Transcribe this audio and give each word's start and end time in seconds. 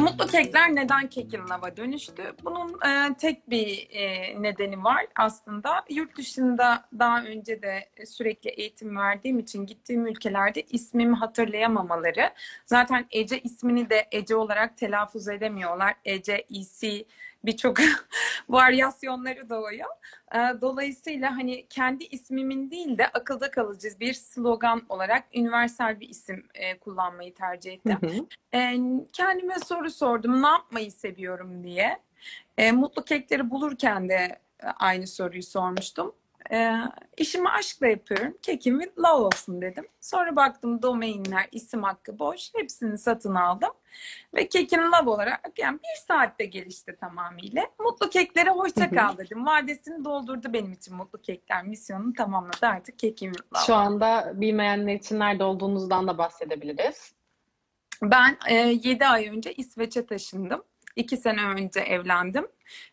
Mutlu 0.00 0.26
kekler 0.26 0.74
neden 0.74 1.08
kekin 1.08 1.48
lava 1.48 1.76
dönüştü? 1.76 2.22
Bunun 2.44 2.68
e, 2.86 3.14
tek 3.14 3.50
bir 3.50 3.88
e, 3.90 4.42
nedeni 4.42 4.84
var 4.84 5.06
aslında. 5.16 5.84
Yurt 5.90 6.16
dışında 6.16 6.88
daha 6.98 7.22
önce 7.22 7.62
de 7.62 7.88
sürekli 8.06 8.50
eğitim 8.50 8.96
verdiğim 8.96 9.38
için 9.38 9.66
gittiğim 9.66 10.06
ülkelerde 10.06 10.62
ismimi 10.62 11.16
hatırlayamamaları. 11.16 12.30
Zaten 12.66 13.06
Ece 13.10 13.40
ismini 13.40 13.90
de 13.90 14.08
Ece 14.12 14.36
olarak 14.36 14.76
telaffuz 14.76 15.28
edemiyorlar. 15.28 15.94
Ece, 16.04 16.44
İsi, 16.48 17.06
birçok 17.44 17.78
varyasyonları 18.48 19.48
doğuyor. 19.48 19.90
Ee, 20.34 20.38
dolayısıyla 20.60 21.36
hani 21.36 21.66
kendi 21.66 22.04
ismimin 22.04 22.70
değil 22.70 22.98
de 22.98 23.08
akılda 23.08 23.50
kalıcı 23.50 23.88
bir 24.00 24.14
slogan 24.14 24.82
olarak 24.88 25.24
üniversal 25.34 26.00
bir 26.00 26.08
isim 26.08 26.46
e, 26.54 26.78
kullanmayı 26.78 27.34
tercih 27.34 27.72
ettim. 27.72 27.98
Hı 28.00 28.06
hı. 28.06 28.26
E, 28.54 28.78
kendime 29.12 29.58
soru 29.58 29.90
sordum 29.90 30.42
ne 30.42 30.48
yapmayı 30.48 30.92
seviyorum 30.92 31.64
diye. 31.64 31.98
E, 32.58 32.72
mutlu 32.72 33.04
kekleri 33.04 33.50
bulurken 33.50 34.08
de 34.08 34.38
aynı 34.78 35.06
soruyu 35.06 35.42
sormuştum. 35.42 36.14
E, 36.52 36.74
işimi 37.16 37.48
aşkla 37.48 37.86
yapıyorum. 37.86 38.34
Kekim 38.42 38.80
with 38.80 38.98
love 38.98 39.22
olsun 39.22 39.62
dedim. 39.62 39.86
Sonra 40.00 40.36
baktım 40.36 40.82
domainler, 40.82 41.48
isim 41.52 41.82
hakkı 41.82 42.18
boş. 42.18 42.50
Hepsini 42.54 42.98
satın 42.98 43.34
aldım. 43.34 43.70
Ve 44.34 44.48
kekin 44.48 44.78
love 44.78 45.10
olarak 45.10 45.58
yani 45.58 45.78
bir 45.78 46.06
saatte 46.06 46.44
gelişti 46.44 46.96
tamamıyla. 47.00 47.66
Mutlu 47.80 48.10
keklere 48.10 48.50
hoşça 48.50 48.90
kal 48.90 49.18
dedim. 49.18 49.46
Vadesini 49.46 50.04
doldurdu 50.04 50.52
benim 50.52 50.72
için 50.72 50.96
mutlu 50.96 51.20
kekler. 51.20 51.64
Misyonunu 51.64 52.12
tamamladı 52.12 52.66
artık 52.66 52.98
kekim 52.98 53.32
love. 53.32 53.64
Şu 53.66 53.74
anda 53.74 54.32
bilmeyenler 54.34 54.94
için 54.94 55.18
nerede 55.18 55.44
olduğunuzdan 55.44 56.08
da 56.08 56.18
bahsedebiliriz. 56.18 57.12
Ben 58.02 58.38
e, 58.48 58.54
7 58.54 59.06
ay 59.06 59.28
önce 59.28 59.54
İsveç'e 59.54 60.06
taşındım. 60.06 60.62
İki 60.96 61.16
sene 61.16 61.44
önce 61.44 61.80
evlendim. 61.80 62.46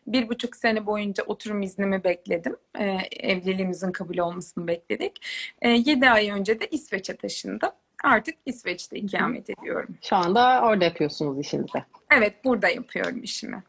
Bir 0.06 0.28
buçuk 0.28 0.56
sene 0.56 0.86
boyunca 0.86 1.24
oturum 1.24 1.62
iznimi 1.62 2.04
bekledim. 2.04 2.56
Ee, 2.78 2.98
evliliğimizin 3.20 3.92
kabul 3.92 4.18
olmasını 4.18 4.66
bekledik. 4.66 5.26
Ee, 5.62 5.68
yedi 5.68 6.10
ay 6.10 6.30
önce 6.30 6.60
de 6.60 6.66
İsveç'e 6.70 7.16
taşındım. 7.16 7.70
Artık 8.04 8.34
İsveç'te 8.46 8.98
ikamet 8.98 9.50
ediyorum. 9.50 9.98
Şu 10.02 10.16
anda 10.16 10.62
orada 10.62 10.84
yapıyorsunuz 10.84 11.40
işinizi. 11.40 11.84
Evet, 12.10 12.44
burada 12.44 12.68
yapıyorum 12.68 13.22
işimi. 13.22 13.62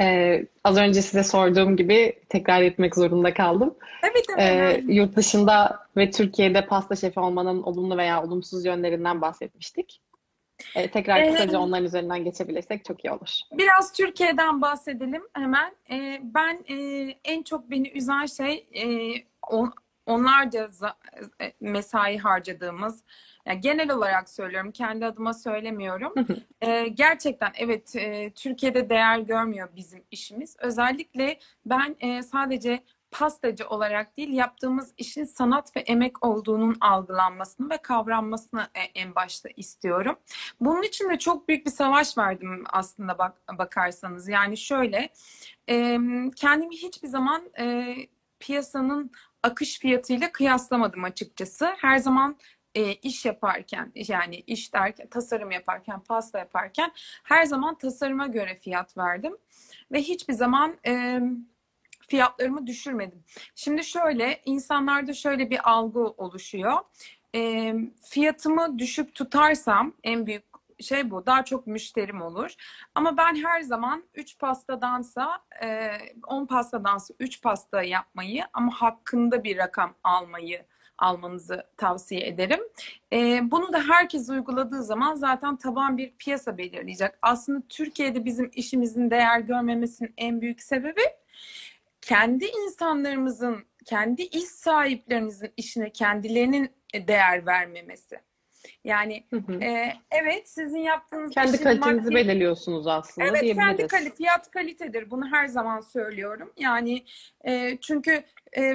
Ee, 0.00 0.46
az 0.64 0.76
önce 0.76 1.02
size 1.02 1.24
sorduğum 1.24 1.76
gibi 1.76 2.12
tekrar 2.28 2.62
etmek 2.62 2.94
zorunda 2.94 3.34
kaldım. 3.34 3.74
Evet, 4.02 4.24
evet. 4.38 4.78
Ee, 4.88 4.92
yurt 4.92 5.16
dışında 5.16 5.86
ve 5.96 6.10
Türkiye'de 6.10 6.66
pasta 6.66 6.96
şefi 6.96 7.20
olmanın 7.20 7.62
olumlu 7.62 7.96
veya 7.96 8.22
olumsuz 8.22 8.64
yönlerinden 8.64 9.20
bahsetmiştik. 9.20 10.00
Ee, 10.74 10.90
tekrar 10.90 11.26
kısaca 11.26 11.52
ee, 11.52 11.60
onların 11.60 11.84
üzerinden 11.84 12.24
geçebilirsek 12.24 12.84
çok 12.84 13.04
iyi 13.04 13.10
olur. 13.10 13.30
Biraz 13.52 13.92
Türkiye'den 13.92 14.62
bahsedelim 14.62 15.22
hemen. 15.32 15.74
Ee, 15.90 16.20
ben 16.22 16.64
e, 16.68 16.76
en 17.24 17.42
çok 17.42 17.70
beni 17.70 17.88
üzen 17.88 18.26
şey 18.26 18.68
e, 18.72 19.14
on, 19.48 19.72
onlarca 20.06 20.68
e, 21.40 21.52
mesai 21.60 22.18
harcadığımız, 22.18 23.04
yani 23.46 23.60
genel 23.60 23.90
olarak 23.90 24.28
söylüyorum, 24.28 24.72
kendi 24.72 25.06
adıma 25.06 25.34
söylemiyorum. 25.34 26.14
ee, 26.60 26.88
gerçekten 26.88 27.52
evet 27.58 27.96
e, 27.96 28.30
Türkiye'de 28.30 28.90
değer 28.90 29.18
görmüyor 29.18 29.68
bizim 29.76 30.04
işimiz. 30.10 30.56
Özellikle 30.58 31.38
ben 31.66 31.96
e, 32.00 32.22
sadece 32.22 32.80
pastacı 33.14 33.68
olarak 33.68 34.16
değil 34.16 34.32
yaptığımız 34.32 34.94
işin 34.96 35.24
sanat 35.24 35.76
ve 35.76 35.80
emek 35.80 36.26
olduğunun 36.26 36.76
algılanmasını 36.80 37.70
ve 37.70 37.76
kavranmasını 37.76 38.68
e, 38.74 38.80
en 38.80 39.14
başta 39.14 39.48
istiyorum. 39.56 40.16
Bunun 40.60 40.82
için 40.82 41.10
de 41.10 41.18
çok 41.18 41.48
büyük 41.48 41.66
bir 41.66 41.70
savaş 41.70 42.18
verdim 42.18 42.64
aslında 42.72 43.18
bak, 43.18 43.42
bakarsanız. 43.58 44.28
Yani 44.28 44.56
şöyle 44.56 45.08
kendimi 46.36 46.76
hiçbir 46.76 47.08
zaman 47.08 47.42
e, 47.58 47.96
piyasanın 48.40 49.10
akış 49.42 49.78
fiyatıyla 49.78 50.32
kıyaslamadım 50.32 51.04
açıkçası. 51.04 51.66
Her 51.78 51.98
zaman 51.98 52.36
e, 52.74 52.92
iş 52.92 53.24
yaparken 53.24 53.92
yani 53.94 54.36
iş 54.36 54.74
derken 54.74 55.08
tasarım 55.08 55.50
yaparken 55.50 56.00
pasta 56.00 56.38
yaparken 56.38 56.92
her 57.22 57.44
zaman 57.44 57.78
tasarıma 57.78 58.26
göre 58.26 58.54
fiyat 58.56 58.96
verdim 58.96 59.36
ve 59.92 60.02
hiçbir 60.02 60.34
zaman 60.34 60.76
e, 60.86 61.20
fiyatlarımı 62.08 62.66
düşürmedim. 62.66 63.24
Şimdi 63.54 63.84
şöyle 63.84 64.40
insanlarda 64.44 65.14
şöyle 65.14 65.50
bir 65.50 65.70
algı 65.70 66.00
oluşuyor. 66.00 66.78
E, 67.34 67.74
fiyatımı 68.02 68.78
düşük 68.78 69.14
tutarsam 69.14 69.92
en 70.02 70.26
büyük 70.26 70.44
şey 70.80 71.10
bu. 71.10 71.26
Daha 71.26 71.44
çok 71.44 71.66
müşterim 71.66 72.22
olur. 72.22 72.54
Ama 72.94 73.16
ben 73.16 73.34
her 73.34 73.60
zaman 73.60 74.04
3 74.14 74.38
pastadansa 74.38 75.38
10 76.26 76.46
pastadansa 76.46 77.14
3 77.20 77.42
pasta 77.42 77.82
yapmayı 77.82 78.44
ama 78.52 78.72
hakkında 78.72 79.44
bir 79.44 79.56
rakam 79.56 79.94
almayı 80.04 80.64
almanızı 80.98 81.66
tavsiye 81.76 82.26
ederim. 82.26 82.60
E, 83.12 83.50
bunu 83.50 83.72
da 83.72 83.80
herkes 83.88 84.28
uyguladığı 84.28 84.82
zaman 84.82 85.14
zaten 85.14 85.56
taban 85.56 85.98
bir 85.98 86.12
piyasa 86.18 86.58
belirleyecek. 86.58 87.10
Aslında 87.22 87.62
Türkiye'de 87.68 88.24
bizim 88.24 88.50
işimizin 88.54 89.10
değer 89.10 89.40
görmemesinin 89.40 90.14
en 90.16 90.40
büyük 90.40 90.62
sebebi 90.62 91.02
kendi 92.04 92.44
insanlarımızın, 92.44 93.64
kendi 93.86 94.22
iş 94.22 94.44
sahiplerinizin 94.44 95.52
işine 95.56 95.90
kendilerinin 95.90 96.70
değer 96.94 97.46
vermemesi. 97.46 98.20
Yani 98.84 99.26
hı 99.30 99.36
hı. 99.36 99.64
E, 99.64 99.94
evet 100.10 100.48
sizin 100.48 100.78
yaptığınız 100.78 101.30
kendi 101.30 101.62
kalitenizi 101.62 102.04
maddi... 102.04 102.14
belirliyorsunuz 102.14 102.86
aslında 102.86 103.28
Evet 103.28 103.54
kendi 103.54 103.86
kalite, 103.86 104.14
fiyat 104.14 104.50
kalitedir. 104.50 105.10
Bunu 105.10 105.32
her 105.32 105.46
zaman 105.46 105.80
söylüyorum. 105.80 106.52
Yani 106.56 107.04
e, 107.44 107.78
çünkü 107.80 108.24
e, 108.56 108.74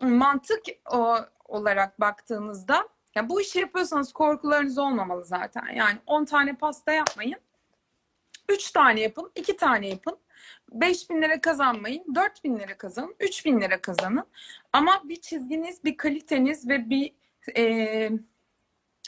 mantık 0.00 0.62
o, 0.92 1.16
olarak 1.44 2.00
baktığınızda 2.00 2.88
ya 3.14 3.28
bu 3.28 3.40
işi 3.40 3.58
yapıyorsanız 3.58 4.12
korkularınız 4.12 4.78
olmamalı 4.78 5.24
zaten. 5.24 5.66
Yani 5.74 5.98
10 6.06 6.24
tane 6.24 6.56
pasta 6.56 6.92
yapmayın. 6.92 7.38
3 8.48 8.70
tane 8.70 9.00
yapın, 9.00 9.32
2 9.34 9.56
tane 9.56 9.88
yapın. 9.88 10.18
5 10.72 11.10
bin 11.10 11.22
lira 11.22 11.40
kazanmayın, 11.40 12.14
4 12.14 12.44
bin 12.44 12.58
lira 12.58 12.76
kazanın, 12.76 13.16
3 13.20 13.46
bin 13.46 13.60
lira 13.60 13.80
kazanın. 13.80 14.24
Ama 14.72 15.02
bir 15.04 15.16
çizginiz, 15.16 15.84
bir 15.84 15.96
kaliteniz 15.96 16.68
ve 16.68 16.90
bir 16.90 17.12
e, 17.56 18.10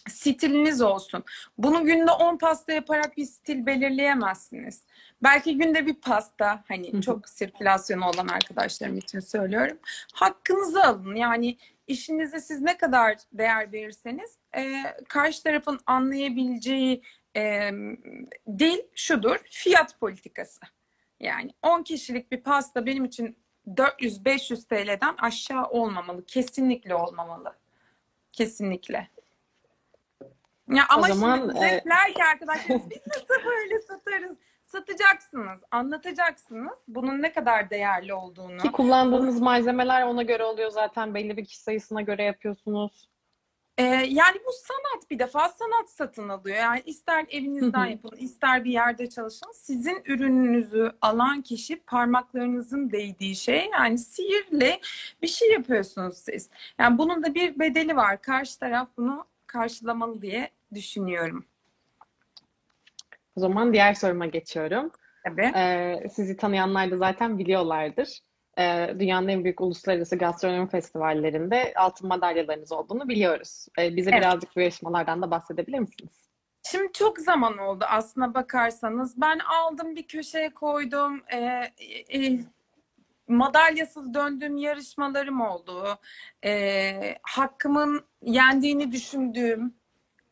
stiliniz 0.08 0.82
olsun. 0.82 1.24
Bunu 1.58 1.84
günde 1.84 2.10
10 2.10 2.38
pasta 2.38 2.72
yaparak 2.72 3.16
bir 3.16 3.24
stil 3.24 3.66
belirleyemezsiniz. 3.66 4.82
Belki 5.22 5.58
günde 5.58 5.86
bir 5.86 5.94
pasta, 5.94 6.64
hani 6.68 7.02
çok 7.02 7.28
sirkülasyonu 7.28 8.08
olan 8.08 8.28
arkadaşlarım 8.28 8.98
için 8.98 9.20
söylüyorum. 9.20 9.78
Hakkınızı 10.14 10.84
alın. 10.84 11.14
Yani 11.14 11.56
işinize 11.86 12.40
siz 12.40 12.60
ne 12.60 12.76
kadar 12.76 13.16
değer 13.32 13.72
verirseniz 13.72 14.38
e, 14.56 14.82
karşı 15.08 15.42
tarafın 15.42 15.80
anlayabileceği 15.86 17.02
e, 17.36 17.70
dil 18.58 18.78
şudur, 18.94 19.36
fiyat 19.50 20.00
politikası. 20.00 20.60
Yani 21.20 21.50
10 21.62 21.82
kişilik 21.82 22.32
bir 22.32 22.42
pasta 22.42 22.86
benim 22.86 23.04
için 23.04 23.38
400-500 23.68 24.68
TL'den 24.68 25.14
aşağı 25.18 25.64
olmamalı. 25.64 26.26
Kesinlikle 26.26 26.94
olmamalı. 26.94 27.54
Kesinlikle. 28.32 29.08
Ya 30.68 30.84
ama 30.88 31.06
o 31.06 31.14
zaman, 31.14 31.38
şimdi 31.38 31.64
e... 31.64 32.14
ki 32.14 32.24
arkadaşlar 32.32 32.90
biz 32.90 33.06
nasıl 33.06 33.44
böyle 33.46 33.78
satarız? 33.78 34.36
Satacaksınız, 34.62 35.60
anlatacaksınız 35.70 36.78
bunun 36.88 37.22
ne 37.22 37.32
kadar 37.32 37.70
değerli 37.70 38.14
olduğunu. 38.14 38.58
Ki 38.58 38.72
kullandığınız 38.72 39.40
malzemeler 39.40 40.02
ona 40.02 40.22
göre 40.22 40.44
oluyor 40.44 40.70
zaten 40.70 41.14
belli 41.14 41.36
bir 41.36 41.44
kişi 41.44 41.60
sayısına 41.60 42.00
göre 42.02 42.22
yapıyorsunuz. 42.22 43.08
Ee, 43.78 43.84
yani 44.08 44.36
bu 44.46 44.50
sanat 44.52 45.10
bir 45.10 45.18
defa 45.18 45.48
sanat 45.48 45.90
satın 45.90 46.28
alıyor. 46.28 46.56
Yani 46.56 46.82
ister 46.86 47.26
evinizden 47.30 47.86
yapın, 47.86 48.16
ister 48.16 48.64
bir 48.64 48.70
yerde 48.70 49.08
çalışın. 49.08 49.52
Sizin 49.54 50.02
ürününüzü 50.04 50.92
alan 51.02 51.42
kişi 51.42 51.76
parmaklarınızın 51.76 52.90
değdiği 52.90 53.36
şey. 53.36 53.70
Yani 53.72 53.98
sihirle 53.98 54.80
bir 55.22 55.28
şey 55.28 55.52
yapıyorsunuz 55.52 56.16
siz. 56.16 56.50
Yani 56.78 56.98
bunun 56.98 57.22
da 57.22 57.34
bir 57.34 57.58
bedeli 57.58 57.96
var. 57.96 58.22
Karşı 58.22 58.58
taraf 58.58 58.88
bunu 58.96 59.24
karşılamalı 59.46 60.22
diye 60.22 60.50
düşünüyorum. 60.74 61.44
O 63.36 63.40
zaman 63.40 63.72
diğer 63.72 63.94
soruma 63.94 64.26
geçiyorum. 64.26 64.90
Tabii. 65.24 65.52
Ee, 65.56 66.08
sizi 66.14 66.36
tanıyanlar 66.36 66.90
da 66.90 66.96
zaten 66.96 67.38
biliyorlardır 67.38 68.20
e, 68.58 68.94
dünyanın 68.98 69.28
en 69.28 69.44
büyük 69.44 69.60
uluslararası 69.60 70.16
gastronomi 70.16 70.68
festivallerinde 70.68 71.72
altın 71.76 72.08
madalyalarınız 72.08 72.72
olduğunu 72.72 73.08
biliyoruz. 73.08 73.66
E, 73.78 73.96
bize 73.96 74.10
evet. 74.10 74.20
birazcık 74.20 74.56
bu 74.56 74.60
yarışmalardan 74.60 75.22
da 75.22 75.30
bahsedebilir 75.30 75.78
misiniz? 75.78 76.26
Şimdi 76.62 76.92
çok 76.92 77.18
zaman 77.18 77.58
oldu 77.58 77.84
aslına 77.88 78.34
bakarsanız. 78.34 79.20
Ben 79.20 79.38
aldım 79.38 79.96
bir 79.96 80.06
köşeye 80.06 80.50
koydum. 80.54 81.22
E, 81.32 81.36
e, 82.14 82.40
madalyasız 83.28 84.14
döndüğüm 84.14 84.56
yarışmalarım 84.56 85.40
oldu. 85.40 85.98
E, 86.44 87.18
hakkımın 87.22 88.04
yendiğini 88.22 88.92
düşündüğüm 88.92 89.74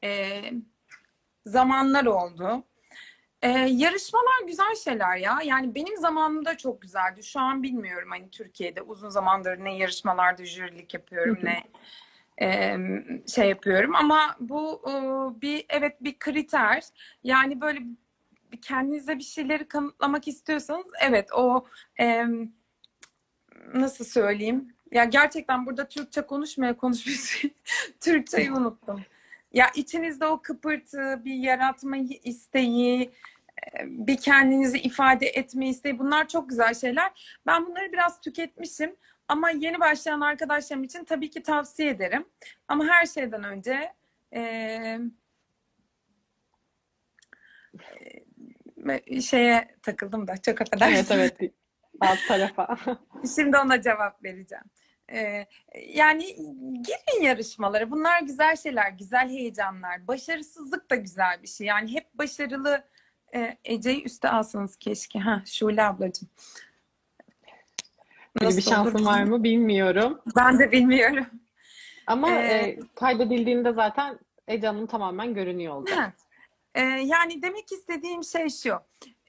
e, 0.05 0.41
zamanlar 1.47 2.05
oldu. 2.07 2.65
E, 3.45 3.49
yarışmalar 3.59 4.47
güzel 4.47 4.75
şeyler 4.85 5.17
ya. 5.17 5.39
Yani 5.45 5.75
benim 5.75 5.97
zamanımda 5.97 6.57
çok 6.57 6.83
güzeldi. 6.83 7.23
Şu 7.23 7.41
an 7.41 7.63
bilmiyorum 7.63 8.09
hani 8.11 8.31
Türkiye'de 8.31 8.83
uzun 8.83 9.09
zamandır 9.09 9.65
ne 9.65 9.77
yarışmalarda 9.77 10.45
jürilik 10.45 10.95
yapıyorum 10.95 11.39
ne 11.43 11.65
e, 12.43 12.77
şey 13.35 13.49
yapıyorum 13.49 13.95
ama 13.97 14.37
bu 14.41 14.83
e, 14.89 14.93
bir 15.41 15.65
evet 15.69 15.97
bir 16.01 16.19
kriter. 16.19 16.85
Yani 17.25 17.61
böyle 17.61 17.81
kendinize 18.63 19.19
bir 19.19 19.25
şeyleri 19.25 19.69
kanıtlamak 19.69 20.29
istiyorsanız 20.29 20.87
evet 21.01 21.33
o 21.33 21.67
e, 22.01 22.25
nasıl 23.75 24.05
söyleyeyim? 24.05 24.75
Ya 24.91 25.05
gerçekten 25.05 25.67
burada 25.67 25.89
Türkçe 25.89 26.23
konuşmaya 26.23 26.77
konuşmuş 26.77 27.45
Türkçeyi 28.01 28.53
unuttum. 28.53 29.05
Ya 29.53 29.71
içinizde 29.75 30.27
o 30.27 30.43
kıpırtı, 30.43 31.23
bir 31.25 31.35
yaratma 31.35 31.97
isteği, 32.25 33.11
bir 33.85 34.17
kendinizi 34.17 34.79
ifade 34.79 35.27
etme 35.27 35.69
isteği 35.69 35.99
bunlar 35.99 36.29
çok 36.29 36.49
güzel 36.49 36.75
şeyler. 36.75 37.39
Ben 37.47 37.67
bunları 37.67 37.93
biraz 37.93 38.21
tüketmişim 38.21 38.97
ama 39.29 39.51
yeni 39.51 39.81
başlayan 39.81 40.21
arkadaşlarım 40.21 40.85
için 40.85 41.05
tabii 41.05 41.31
ki 41.31 41.43
tavsiye 41.43 41.91
ederim. 41.91 42.29
Ama 42.69 42.85
her 42.87 43.07
şeyden 43.07 43.45
önce 43.45 43.93
e, 44.33 44.41
e, 49.09 49.21
şeye 49.21 49.77
takıldım 49.83 50.29
da 50.29 50.37
çok 50.37 50.61
affedersin. 50.61 51.15
Evet 51.15 51.37
evet. 51.41 51.53
Alt 52.01 52.19
tarafa. 52.29 52.77
Şimdi 53.37 53.57
ona 53.57 53.83
cevap 53.83 54.25
vereceğim. 54.25 54.65
Ee, 55.13 55.47
yani 55.89 56.37
girin 56.83 57.23
yarışmalara. 57.23 57.91
Bunlar 57.91 58.23
güzel 58.23 58.57
şeyler, 58.57 58.91
güzel 58.91 59.29
heyecanlar. 59.29 60.09
Başarısızlık 60.09 60.91
da 60.91 60.95
güzel 60.95 61.43
bir 61.43 61.49
şey. 61.49 61.67
Yani 61.67 61.93
hep 61.95 62.15
başarılı 62.15 62.85
e, 63.35 63.59
Ece'yi 63.65 64.05
üste 64.05 64.29
alsanız 64.31 64.77
keşke. 64.77 65.19
Ha, 65.19 65.43
Şule 65.47 65.83
ablacığım. 65.85 66.29
Böyle 68.41 68.57
bir 68.57 68.63
şansım 68.63 68.95
olur? 68.95 69.05
var 69.07 69.23
mı 69.25 69.45
bilmiyorum. 69.45 70.21
Ben 70.37 70.59
de 70.59 70.73
bilmiyorum. 70.73 71.27
Ama 72.07 72.31
Ee, 72.31 72.35
e, 72.45 72.79
kaydedildiğinde 72.95 73.73
zaten 73.73 74.19
Ece 74.49 74.67
Hanım 74.67 74.87
tamamen 74.87 75.35
görünüyor 75.35 75.75
olacak. 75.75 75.99
Ha. 75.99 76.13
Ee, 76.75 76.81
yani 76.83 77.43
demek 77.43 77.73
istediğim 77.73 78.25
şey 78.25 78.49
şu. 78.49 78.75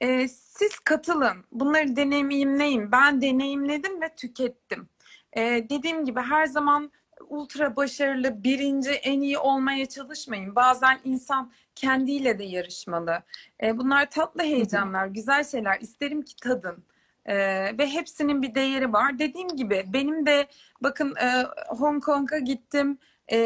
Ee, 0.00 0.28
siz 0.28 0.78
katılın. 0.78 1.44
Bunları 1.52 1.96
deneyimleyin. 1.96 2.92
Ben 2.92 3.22
deneyimledim 3.22 4.00
ve 4.00 4.14
tükettim. 4.14 4.88
Ee, 5.36 5.66
dediğim 5.70 6.04
gibi 6.04 6.20
her 6.20 6.46
zaman 6.46 6.92
ultra 7.28 7.76
başarılı, 7.76 8.44
birinci, 8.44 8.90
en 8.90 9.20
iyi 9.20 9.38
olmaya 9.38 9.86
çalışmayın. 9.86 10.54
Bazen 10.56 10.98
insan 11.04 11.52
kendiyle 11.76 12.38
de 12.38 12.44
yarışmalı. 12.44 13.22
Ee, 13.62 13.78
bunlar 13.78 14.10
tatlı 14.10 14.42
heyecanlar, 14.42 15.06
güzel 15.06 15.44
şeyler. 15.44 15.80
İsterim 15.80 16.22
ki 16.22 16.36
tadın. 16.36 16.84
Ee, 17.26 17.78
ve 17.78 17.86
hepsinin 17.86 18.42
bir 18.42 18.54
değeri 18.54 18.92
var. 18.92 19.18
Dediğim 19.18 19.48
gibi 19.48 19.84
benim 19.86 20.26
de 20.26 20.46
bakın 20.80 21.14
e, 21.16 21.46
Hong 21.68 22.04
Kong'a 22.04 22.38
gittim. 22.38 22.98
E, 23.32 23.36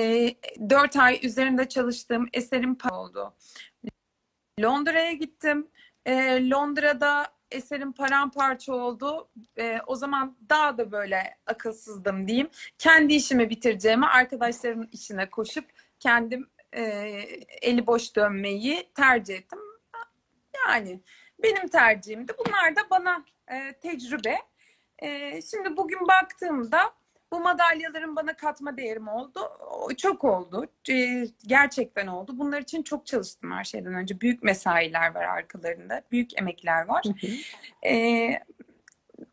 4 0.71 0.97
ay 0.97 1.21
üzerinde 1.23 1.69
çalıştığım 1.69 2.29
eserim 2.33 2.79
oldu. 2.93 3.35
Londra'ya 4.61 5.13
gittim. 5.13 5.69
E, 6.07 6.51
Londra'da 6.51 7.27
eserim 7.51 7.93
paramparça 7.93 8.73
oldu. 8.73 9.29
E, 9.59 9.79
o 9.87 9.97
zaman 9.97 10.37
daha 10.49 10.79
da 10.79 10.93
böyle 10.93 11.39
akılsızdım 11.47 12.29
diyeyim. 12.29 12.49
Kendi 12.79 13.15
işimi 13.15 13.51
bitireceğime 13.51 14.07
arkadaşlarımın 14.07 14.89
işine 14.93 15.31
koşup 15.31 15.65
kendim 16.01 16.49
e, 16.73 16.83
eli 17.63 17.87
boş 17.87 18.17
dönmeyi 18.17 18.89
tercih 18.95 19.35
ettim. 19.35 19.59
Yani 20.67 21.01
benim 21.43 21.69
tercihimdi. 21.69 22.33
Bunlar 22.39 22.77
da 22.77 22.81
bana 22.91 23.25
e, 23.49 23.73
tecrübe. 23.73 24.39
E, 24.99 25.43
şimdi 25.43 25.77
bugün 25.77 26.09
baktığımda 26.09 26.93
bu 27.33 27.41
madalyaların 27.41 28.17
bana 28.17 28.37
katma 28.37 28.77
değerim 28.77 29.09
oldu. 29.09 29.41
Çok 29.97 30.25
oldu. 30.25 30.67
E, 30.91 31.27
Gerçekten 31.47 32.07
oldu. 32.07 32.33
Bunlar 32.35 32.61
için 32.61 32.83
çok 32.83 33.07
çalıştım 33.07 33.53
her 33.53 33.65
şeyden 33.65 33.95
önce. 33.95 34.21
Büyük 34.21 34.43
mesailer 34.43 35.15
var 35.15 35.25
arkalarında. 35.25 36.03
Büyük 36.13 36.39
emekler 36.39 36.85
var. 36.89 37.05
Hı 37.05 37.27
hı. 37.27 37.89
E, 37.89 38.31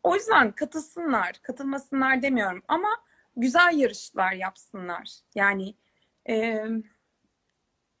o 0.02 0.14
yüzden 0.14 0.52
katılsınlar, 0.52 1.32
katılmasınlar 1.42 2.22
demiyorum 2.22 2.62
ama 2.68 2.88
güzel 3.36 3.78
yarışlar 3.78 4.32
yapsınlar. 4.32 5.10
Yani 5.34 5.74
e, 6.28 6.64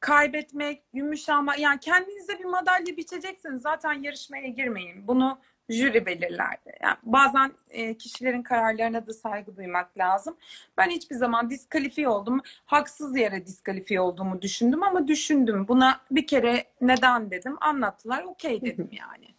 kaybetmek, 0.00 0.82
gümüş 0.92 1.28
alma, 1.28 1.56
yani 1.56 1.80
kendinize 1.80 2.38
bir 2.38 2.44
madalya 2.44 2.96
biçecekseniz 2.96 3.62
zaten 3.62 3.92
yarışmaya 3.92 4.48
girmeyin. 4.48 5.08
Bunu 5.08 5.38
jüri 5.68 6.06
belirler. 6.06 6.56
Yani 6.82 6.96
bazen 7.02 7.52
e, 7.70 7.94
kişilerin 7.96 8.42
kararlarına 8.42 9.06
da 9.06 9.12
saygı 9.12 9.56
duymak 9.56 9.98
lazım. 9.98 10.36
Ben 10.76 10.90
hiçbir 10.90 11.16
zaman 11.16 11.50
diskalifiye 11.50 12.08
oldum. 12.08 12.40
Haksız 12.66 13.16
yere 13.16 13.46
diskalifiye 13.46 14.00
olduğumu 14.00 14.42
düşündüm 14.42 14.82
ama 14.82 15.08
düşündüm. 15.08 15.68
Buna 15.68 16.00
bir 16.10 16.26
kere 16.26 16.64
neden 16.80 17.30
dedim. 17.30 17.56
Anlattılar. 17.60 18.22
Okey 18.22 18.60
dedim 18.60 18.90
yani. 18.92 19.34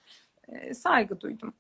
E, 0.48 0.74
saygı 0.74 1.22
duydum. 1.22 1.54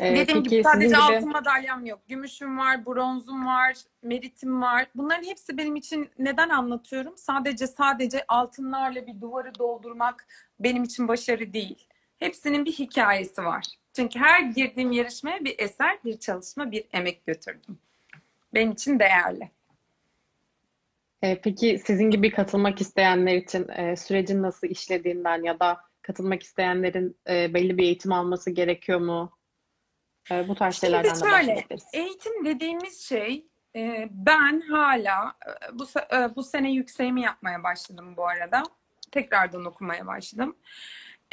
Ee, 0.00 0.16
Dediğim 0.16 0.26
peki 0.26 0.50
gibi 0.50 0.62
sadece 0.62 0.86
gibi 0.86 0.96
altın 0.96 1.28
madalyam 1.28 1.86
yok. 1.86 2.00
Gümüşüm 2.08 2.58
var, 2.58 2.86
bronzum 2.86 3.46
var, 3.46 3.74
meritim 4.02 4.62
var. 4.62 4.86
Bunların 4.94 5.22
hepsi 5.24 5.58
benim 5.58 5.76
için 5.76 6.10
neden 6.18 6.48
anlatıyorum? 6.48 7.16
Sadece 7.16 7.66
sadece 7.66 8.24
altınlarla 8.28 9.06
bir 9.06 9.20
duvarı 9.20 9.58
doldurmak 9.58 10.26
benim 10.60 10.82
için 10.82 11.08
başarı 11.08 11.52
değil. 11.52 11.88
Hepsinin 12.18 12.64
bir 12.64 12.72
hikayesi 12.72 13.44
var. 13.44 13.64
Çünkü 13.92 14.18
her 14.18 14.42
girdiğim 14.42 14.92
yarışmaya 14.92 15.44
bir 15.44 15.54
eser, 15.58 15.98
bir 16.04 16.18
çalışma, 16.18 16.70
bir 16.70 16.84
emek 16.92 17.26
götürdüm. 17.26 17.78
Benim 18.54 18.72
için 18.72 18.98
değerli. 18.98 19.50
e, 21.22 21.40
peki 21.40 21.78
sizin 21.86 22.10
gibi 22.10 22.30
katılmak 22.30 22.80
isteyenler 22.80 23.36
için 23.36 23.68
e, 23.68 23.96
sürecin 23.96 24.42
nasıl 24.42 24.66
işlediğinden 24.66 25.42
ya 25.42 25.60
da 25.60 25.80
katılmak 26.02 26.42
isteyenlerin 26.42 27.16
e, 27.28 27.54
belli 27.54 27.78
bir 27.78 27.82
eğitim 27.82 28.12
alması 28.12 28.50
gerekiyor 28.50 29.00
mu? 29.00 29.32
E, 30.30 30.48
bu 30.48 30.54
tarz 30.54 30.74
Şimdi 30.74 30.80
şeylerden 30.86 31.20
de 31.20 31.30
bahsedebiliriz. 31.30 31.84
eğitim 31.92 32.44
dediğimiz 32.44 33.00
şey 33.00 33.46
e, 33.76 34.08
ben 34.10 34.60
hala 34.60 35.34
e, 35.46 35.78
bu 35.78 35.86
e, 36.16 36.36
bu 36.36 36.42
sene 36.42 36.72
yükseğimi 36.72 37.22
yapmaya 37.22 37.62
başladım 37.62 38.14
bu 38.16 38.28
arada. 38.28 38.62
Tekrardan 39.10 39.64
okumaya 39.64 40.06
başladım. 40.06 40.56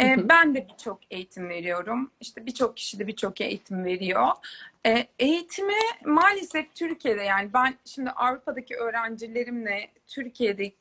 E, 0.01 0.15
Hı 0.15 0.21
hı. 0.21 0.29
ben 0.29 0.55
de 0.55 0.67
birçok 0.67 0.99
eğitim 1.11 1.49
veriyorum. 1.49 2.11
İşte 2.21 2.45
birçok 2.45 2.77
kişi 2.77 2.99
de 2.99 3.07
birçok 3.07 3.41
eğitim 3.41 3.85
veriyor. 3.85 4.27
E, 4.85 5.07
eğitimi 5.19 5.73
maalesef 6.05 6.75
Türkiye'de 6.75 7.23
yani 7.23 7.53
ben 7.53 7.75
şimdi 7.85 8.09
Avrupa'daki 8.09 8.75
öğrencilerimle 8.75 9.87
Türkiye'deyi 10.07 10.73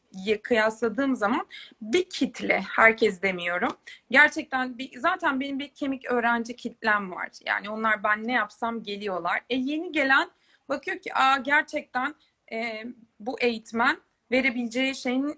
kıyasladığım 0.42 1.16
zaman 1.16 1.46
bir 1.82 2.04
kitle, 2.04 2.64
herkes 2.76 3.22
demiyorum. 3.22 3.76
Gerçekten 4.10 4.78
bir, 4.78 4.98
zaten 4.98 5.40
benim 5.40 5.58
bir 5.58 5.68
kemik 5.68 6.10
öğrenci 6.10 6.56
kitlem 6.56 7.10
var. 7.10 7.28
Yani 7.46 7.70
onlar 7.70 8.04
ben 8.04 8.26
ne 8.26 8.32
yapsam 8.32 8.82
geliyorlar. 8.82 9.40
E 9.50 9.56
yeni 9.56 9.92
gelen 9.92 10.30
bakıyor 10.68 10.98
ki 10.98 11.14
aa 11.14 11.36
gerçekten 11.36 12.14
e, 12.52 12.84
bu 13.20 13.40
eğitmen 13.40 13.96
verebileceği 14.32 14.94
şeyin 14.94 15.36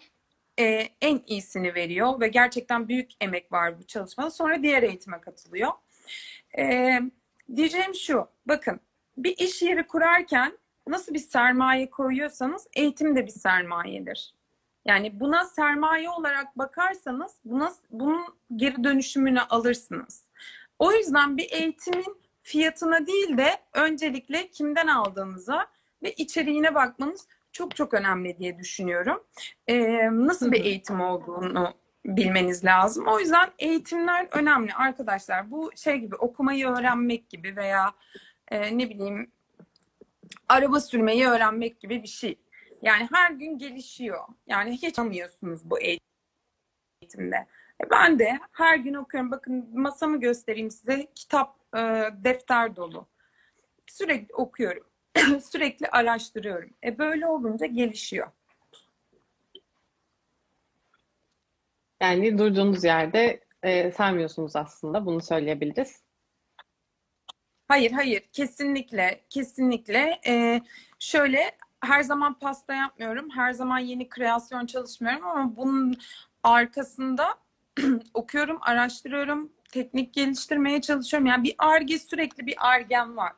e, 0.58 0.88
en 1.00 1.22
iyisini 1.26 1.74
veriyor 1.74 2.20
ve 2.20 2.28
gerçekten 2.28 2.88
büyük 2.88 3.10
emek 3.20 3.52
var 3.52 3.78
bu 3.78 3.86
çalışmada. 3.86 4.30
Sonra 4.30 4.62
diğer 4.62 4.82
eğitime 4.82 5.20
katılıyor. 5.20 5.70
E, 6.58 6.98
diyeceğim 7.56 7.94
şu, 7.94 8.28
bakın 8.46 8.80
bir 9.16 9.36
iş 9.38 9.62
yeri 9.62 9.86
kurarken 9.86 10.58
nasıl 10.86 11.14
bir 11.14 11.18
sermaye 11.18 11.90
koyuyorsanız 11.90 12.68
eğitim 12.74 13.16
de 13.16 13.26
bir 13.26 13.30
sermayedir. 13.30 14.34
Yani 14.84 15.20
buna 15.20 15.44
sermaye 15.44 16.10
olarak 16.10 16.58
bakarsanız 16.58 17.36
buna, 17.44 17.72
bunun 17.90 18.26
geri 18.56 18.84
dönüşümünü 18.84 19.40
alırsınız. 19.40 20.24
O 20.78 20.92
yüzden 20.92 21.36
bir 21.36 21.52
eğitimin 21.52 22.16
fiyatına 22.42 23.06
değil 23.06 23.36
de 23.36 23.50
öncelikle 23.72 24.48
kimden 24.48 24.86
aldığınıza 24.86 25.66
ve 26.02 26.12
içeriğine 26.12 26.74
bakmanız 26.74 27.26
çok 27.52 27.76
çok 27.76 27.94
önemli 27.94 28.38
diye 28.38 28.58
düşünüyorum. 28.58 29.24
Ee, 29.68 30.08
nasıl 30.12 30.52
bir 30.52 30.64
eğitim 30.64 31.00
olduğunu 31.00 31.74
bilmeniz 32.06 32.64
lazım. 32.64 33.06
O 33.06 33.20
yüzden 33.20 33.50
eğitimler 33.58 34.28
önemli 34.32 34.74
arkadaşlar. 34.74 35.50
Bu 35.50 35.70
şey 35.76 35.96
gibi 35.96 36.16
okumayı 36.16 36.68
öğrenmek 36.68 37.28
gibi 37.28 37.56
veya 37.56 37.92
e, 38.50 38.78
ne 38.78 38.90
bileyim 38.90 39.32
araba 40.48 40.80
sürmeyi 40.80 41.26
öğrenmek 41.26 41.80
gibi 41.80 42.02
bir 42.02 42.08
şey. 42.08 42.38
Yani 42.82 43.08
her 43.12 43.30
gün 43.30 43.58
gelişiyor. 43.58 44.24
Yani 44.46 44.72
hiç 44.72 44.98
anlamıyorsunuz 44.98 45.70
bu 45.70 45.78
eğitimde. 45.80 47.46
E, 47.84 47.90
ben 47.90 48.18
de 48.18 48.38
her 48.52 48.76
gün 48.76 48.94
okuyorum. 48.94 49.30
Bakın 49.30 49.80
masamı 49.80 50.20
göstereyim 50.20 50.70
size. 50.70 51.06
Kitap 51.14 51.56
e, 51.76 51.78
defter 52.24 52.76
dolu. 52.76 53.06
Sürekli 53.86 54.34
okuyorum. 54.34 54.91
Sürekli 55.50 55.86
araştırıyorum. 55.86 56.70
E 56.84 56.98
böyle 56.98 57.26
olunca 57.26 57.66
gelişiyor. 57.66 58.28
Yani 62.02 62.38
durduğunuz 62.38 62.84
yerde 62.84 63.40
e, 63.62 63.92
saymıyorsunuz 63.92 64.56
aslında. 64.56 65.06
Bunu 65.06 65.20
söyleyebiliriz. 65.20 66.02
Hayır, 67.68 67.92
hayır. 67.92 68.22
Kesinlikle, 68.32 69.20
kesinlikle. 69.30 70.20
Ee, 70.26 70.60
şöyle 70.98 71.56
her 71.80 72.02
zaman 72.02 72.38
pasta 72.38 72.74
yapmıyorum. 72.74 73.30
Her 73.30 73.52
zaman 73.52 73.78
yeni 73.78 74.08
kreasyon 74.08 74.66
çalışmıyorum 74.66 75.26
ama 75.26 75.56
bunun 75.56 75.96
arkasında 76.42 77.34
okuyorum, 78.14 78.58
araştırıyorum, 78.60 79.52
teknik 79.72 80.14
geliştirmeye 80.14 80.80
çalışıyorum. 80.80 81.26
Yani 81.26 81.44
bir 81.44 81.54
arge 81.58 81.98
sürekli 81.98 82.46
bir 82.46 82.54
argem 82.58 83.16
var. 83.16 83.32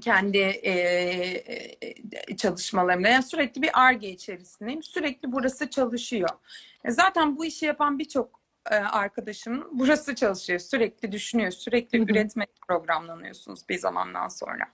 Kendi 0.00 0.38
e, 0.38 2.36
çalışmalarımda. 2.36 3.08
Yani 3.08 3.22
sürekli 3.22 3.62
bir 3.62 3.70
arge 3.74 4.10
içerisindeyim. 4.10 4.82
Sürekli 4.82 5.32
burası 5.32 5.70
çalışıyor. 5.70 6.28
E, 6.84 6.90
zaten 6.90 7.36
bu 7.36 7.44
işi 7.44 7.66
yapan 7.66 7.98
birçok 7.98 8.40
e, 8.70 8.74
arkadaşım 8.74 9.68
burası 9.72 10.14
çalışıyor. 10.14 10.58
Sürekli 10.58 11.12
düşünüyor. 11.12 11.50
Sürekli 11.50 11.98
Hı 11.98 12.02
hı. 12.02 12.06
üretmeye 12.10 12.46
programlanıyorsunuz 12.68 13.68
bir 13.68 13.78
zamandan 13.78 14.28
sonra. 14.28 14.64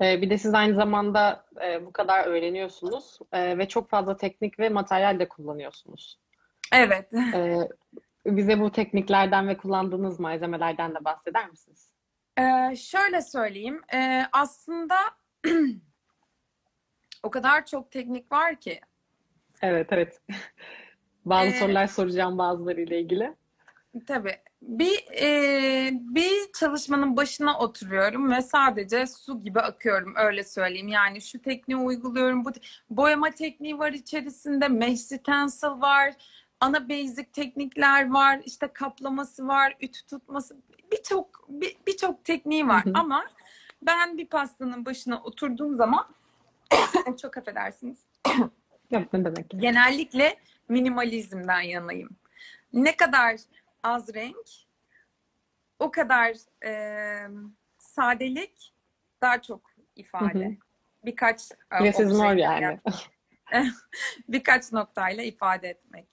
E, 0.00 0.22
bir 0.22 0.30
de 0.30 0.38
siz 0.38 0.54
aynı 0.54 0.74
zamanda 0.74 1.44
e, 1.64 1.86
bu 1.86 1.92
kadar 1.92 2.26
öğreniyorsunuz 2.26 3.18
e, 3.32 3.58
ve 3.58 3.68
çok 3.68 3.90
fazla 3.90 4.16
teknik 4.16 4.58
ve 4.58 4.68
materyal 4.68 5.18
de 5.18 5.28
kullanıyorsunuz. 5.28 6.18
Evet. 6.72 7.14
E, 7.14 7.68
bize 8.26 8.60
bu 8.60 8.72
tekniklerden 8.72 9.48
ve 9.48 9.56
kullandığınız 9.56 10.20
malzemelerden 10.20 10.94
de 10.94 11.04
bahseder 11.04 11.50
misiniz? 11.50 11.87
Ee, 12.38 12.76
şöyle 12.76 13.22
söyleyeyim. 13.22 13.82
Ee, 13.94 14.22
aslında 14.32 14.96
o 17.22 17.30
kadar 17.30 17.66
çok 17.66 17.90
teknik 17.90 18.32
var 18.32 18.56
ki. 18.60 18.80
Evet, 19.62 19.86
evet. 19.90 20.20
Bazı 21.24 21.48
Ee, 21.48 21.58
sorular 21.58 21.86
soracağım 21.86 22.38
bazılarıyla 22.38 22.96
ilgili. 22.96 23.34
Tabii. 24.06 24.36
Bir 24.62 25.22
e, 25.22 25.90
bir 25.92 26.52
çalışmanın 26.60 27.16
başına 27.16 27.58
oturuyorum 27.58 28.30
ve 28.30 28.42
sadece 28.42 29.06
su 29.06 29.44
gibi 29.44 29.60
akıyorum 29.60 30.14
öyle 30.16 30.44
söyleyeyim. 30.44 30.88
Yani 30.88 31.20
şu 31.20 31.42
tekniği 31.42 31.76
uyguluyorum. 31.78 32.44
Bu 32.44 32.50
boyama 32.90 33.30
tekniği 33.30 33.78
var 33.78 33.92
içerisinde, 33.92 34.68
mesh 34.68 35.00
stencil 35.00 35.80
var, 35.80 36.14
ana 36.60 36.88
basic 36.88 37.24
teknikler 37.32 38.10
var, 38.10 38.40
işte 38.44 38.68
kaplaması 38.72 39.48
var, 39.48 39.76
ütü 39.80 40.06
tutması 40.06 40.56
birçok 40.92 41.46
bir- 41.48 41.76
birçok 41.86 42.24
tekniği 42.24 42.68
var 42.68 42.84
Hı 42.84 42.90
hı. 42.90 42.92
ama 42.94 43.24
ben 43.82 44.18
bir 44.18 44.26
pastanın 44.26 44.84
başına 44.84 45.22
oturduğum 45.22 45.76
zaman 45.76 46.08
çok 47.22 47.36
affedersiniz. 47.36 48.04
Yok, 48.90 49.12
ne 49.12 49.24
demek? 49.24 49.50
Genellikle 49.50 50.36
minimalizmden 50.68 51.60
yanayım. 51.60 52.10
Ne 52.72 52.96
kadar 52.96 53.36
az 53.82 54.14
renk, 54.14 54.46
o 55.78 55.90
kadar 55.90 56.36
e, 56.64 57.28
sadelik 57.78 58.74
daha 59.22 59.42
çok 59.42 59.70
ifade. 59.96 60.44
Hı 60.44 60.48
hı. 60.48 60.56
Birkaç 61.04 61.52
e, 61.82 61.88
is 61.88 61.98
more 61.98 62.12
objeyle, 62.12 62.40
yani. 62.40 62.80
birkaç 64.28 64.72
noktayla 64.72 65.22
ifade 65.22 65.68
etmek. 65.68 66.06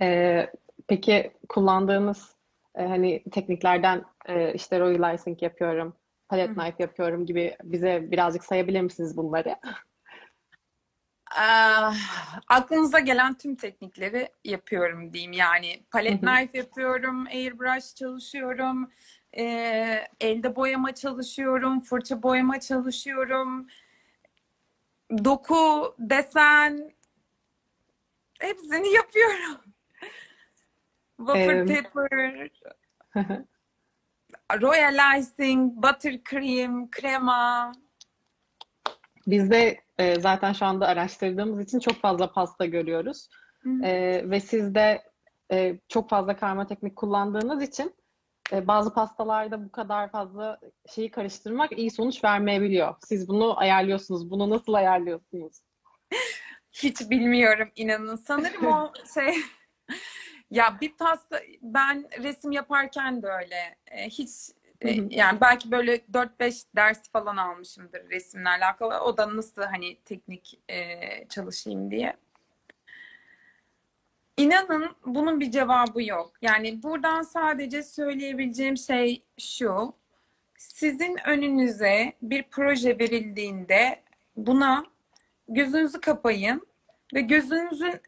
Ee, 0.00 0.50
peki 0.86 1.32
kullandığınız 1.48 2.34
e, 2.74 2.82
hani 2.82 3.24
tekniklerden 3.32 4.04
e, 4.26 4.54
işte 4.54 4.80
royalizing 4.80 5.42
yapıyorum, 5.42 5.96
palette 6.28 6.52
Hı. 6.52 6.54
knife 6.54 6.82
yapıyorum 6.82 7.26
gibi 7.26 7.56
bize 7.62 8.10
birazcık 8.10 8.44
sayabilir 8.44 8.80
misiniz 8.80 9.16
bunları? 9.16 9.56
Ah, 11.36 11.94
aklınıza 12.48 12.98
gelen 12.98 13.34
tüm 13.34 13.56
teknikleri 13.56 14.28
yapıyorum 14.44 15.12
diyeyim. 15.12 15.32
Yani 15.32 15.82
palette 15.90 16.26
knife 16.26 16.58
yapıyorum, 16.58 17.26
airbrush 17.26 17.94
çalışıyorum, 17.94 18.90
e, 19.36 19.44
elde 20.20 20.56
boyama 20.56 20.94
çalışıyorum, 20.94 21.80
fırça 21.80 22.22
boyama 22.22 22.60
çalışıyorum, 22.60 23.66
doku, 25.24 25.94
desen 25.98 26.94
hepsini 28.40 28.88
yapıyorum. 28.94 29.63
Wafer 31.18 31.54
Ee, 31.54 31.66
paper, 31.66 32.50
royal 34.60 35.18
icing, 35.18 35.72
buttercream, 35.76 36.90
krema. 36.90 37.72
Biz 39.26 39.50
de 39.50 39.80
e, 39.98 40.20
zaten 40.20 40.52
şu 40.52 40.66
anda 40.66 40.86
araştırdığımız 40.86 41.60
için 41.60 41.78
çok 41.78 41.94
fazla 41.94 42.32
pasta 42.32 42.64
görüyoruz. 42.66 43.28
Hı. 43.62 43.84
E, 43.84 44.22
ve 44.30 44.40
siz 44.40 44.74
de 44.74 45.02
e, 45.52 45.78
çok 45.88 46.10
fazla 46.10 46.36
karma 46.36 46.66
teknik 46.66 46.96
kullandığınız 46.96 47.62
için 47.62 47.94
e, 48.52 48.66
bazı 48.66 48.94
pastalarda 48.94 49.64
bu 49.64 49.72
kadar 49.72 50.10
fazla 50.10 50.60
şeyi 50.94 51.10
karıştırmak 51.10 51.78
iyi 51.78 51.90
sonuç 51.90 52.24
vermeyebiliyor. 52.24 52.94
Siz 53.06 53.28
bunu 53.28 53.60
ayarlıyorsunuz. 53.60 54.30
Bunu 54.30 54.50
nasıl 54.50 54.72
ayarlıyorsunuz? 54.72 55.62
Hiç 56.72 57.10
bilmiyorum 57.10 57.70
inanın. 57.76 58.16
Sanırım 58.16 58.66
o 58.66 58.92
şey 59.14 59.34
ya 60.54 60.78
bir 60.80 60.92
pasta 60.92 61.40
ben 61.62 62.08
resim 62.22 62.52
yaparken 62.52 63.22
de 63.22 63.26
öyle. 63.26 63.76
E, 63.86 64.08
hiç 64.08 64.30
e, 64.80 64.90
yani 65.10 65.40
belki 65.40 65.70
böyle 65.70 65.96
4-5 65.96 66.64
ders 66.76 67.10
falan 67.10 67.36
almışımdır 67.36 68.10
resimle 68.10 68.48
alakalı. 68.48 69.00
O 69.00 69.16
da 69.16 69.36
nasıl 69.36 69.62
hani 69.62 69.96
teknik 70.04 70.60
e, 70.68 70.98
çalışayım 71.28 71.90
diye. 71.90 72.16
İnanın 74.36 74.90
bunun 75.06 75.40
bir 75.40 75.50
cevabı 75.50 76.02
yok. 76.02 76.32
Yani 76.42 76.82
buradan 76.82 77.22
sadece 77.22 77.82
söyleyebileceğim 77.82 78.76
şey 78.76 79.22
şu. 79.38 79.94
Sizin 80.58 81.16
önünüze 81.26 82.12
bir 82.22 82.42
proje 82.50 82.98
verildiğinde 82.98 84.02
buna 84.36 84.84
gözünüzü 85.48 86.00
kapayın 86.00 86.66
ve 87.14 87.20
gözünüzün 87.20 88.00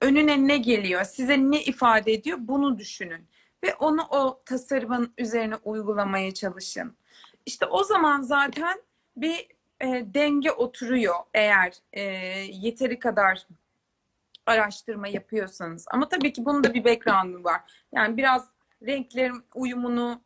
önüne 0.00 0.48
ne 0.48 0.56
geliyor, 0.56 1.04
size 1.04 1.38
ne 1.38 1.62
ifade 1.62 2.12
ediyor 2.12 2.38
bunu 2.40 2.78
düşünün. 2.78 3.26
Ve 3.64 3.74
onu 3.74 4.02
o 4.10 4.42
tasarımın 4.44 5.12
üzerine 5.18 5.56
uygulamaya 5.56 6.34
çalışın. 6.34 6.96
İşte 7.46 7.66
o 7.66 7.84
zaman 7.84 8.20
zaten 8.20 8.82
bir 9.16 9.46
e, 9.80 10.14
denge 10.14 10.52
oturuyor 10.52 11.14
eğer 11.34 11.72
e, 11.92 12.02
yeteri 12.52 12.98
kadar 12.98 13.46
araştırma 14.46 15.08
yapıyorsanız. 15.08 15.86
Ama 15.90 16.08
tabii 16.08 16.32
ki 16.32 16.44
bunun 16.44 16.64
da 16.64 16.74
bir 16.74 16.84
background'u 16.84 17.44
var. 17.44 17.60
Yani 17.92 18.16
biraz 18.16 18.48
renklerin 18.86 19.42
uyumunu 19.54 20.20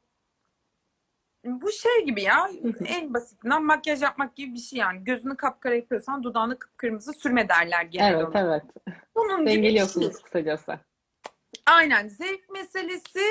bu 1.45 1.71
şey 1.73 2.05
gibi 2.07 2.23
ya 2.23 2.51
en 2.87 3.15
basitinden 3.15 3.65
makyaj 3.65 4.03
yapmak 4.03 4.37
gibi 4.37 4.55
bir 4.55 4.59
şey 4.61 4.79
yani. 4.79 5.05
Gözünü 5.05 5.37
kapkara 5.37 5.75
yapıyorsan 5.75 6.23
dudağını 6.23 6.59
kıpkırmızı 6.59 7.13
sürme 7.13 7.49
derler 7.49 7.83
genel 7.85 8.13
Evet, 8.15 8.25
olarak. 8.29 8.65
evet. 8.87 8.95
Bunun 9.17 9.37
gibi 9.39 9.47
bir 9.47 9.51
şey. 9.51 9.57
Dengeliyorsunuz 9.57 10.23
kısacası. 10.23 10.79
Aynen 11.67 12.09
zevk 12.09 12.51
meselesi 12.51 13.23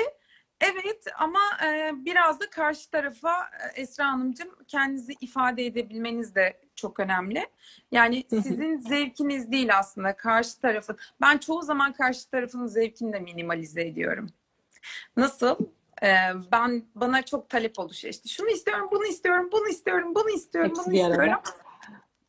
evet 0.60 1.04
ama 1.18 1.40
e, 1.66 1.90
biraz 1.94 2.40
da 2.40 2.50
karşı 2.50 2.90
tarafa 2.90 3.32
e, 3.76 3.80
Esra 3.80 4.06
Hanımcığım 4.06 4.48
kendinizi 4.68 5.12
ifade 5.20 5.66
edebilmeniz 5.66 6.34
de 6.34 6.60
çok 6.76 7.00
önemli. 7.00 7.46
Yani 7.92 8.24
sizin 8.30 8.78
zevkiniz 8.78 9.52
değil 9.52 9.78
aslında 9.78 10.16
karşı 10.16 10.60
tarafın. 10.60 10.96
Ben 11.20 11.38
çoğu 11.38 11.62
zaman 11.62 11.92
karşı 11.92 12.30
tarafın 12.30 12.66
zevkini 12.66 13.12
de 13.12 13.18
minimalize 13.20 13.82
ediyorum. 13.82 14.30
Nasıl? 15.16 15.56
Ee, 16.02 16.16
ben 16.52 16.84
bana 16.94 17.22
çok 17.22 17.48
talep 17.48 17.78
oluşuyor. 17.78 18.14
İşte 18.14 18.28
şunu 18.28 18.48
istiyorum, 18.48 18.88
bunu 18.92 19.06
istiyorum, 19.06 19.48
bunu 19.52 19.68
istiyorum, 19.68 20.14
bunu 20.14 20.30
istiyorum, 20.30 20.70
Hepsi 20.70 20.90
bunu 20.90 21.04
arada. 21.04 21.12
istiyorum. 21.12 21.42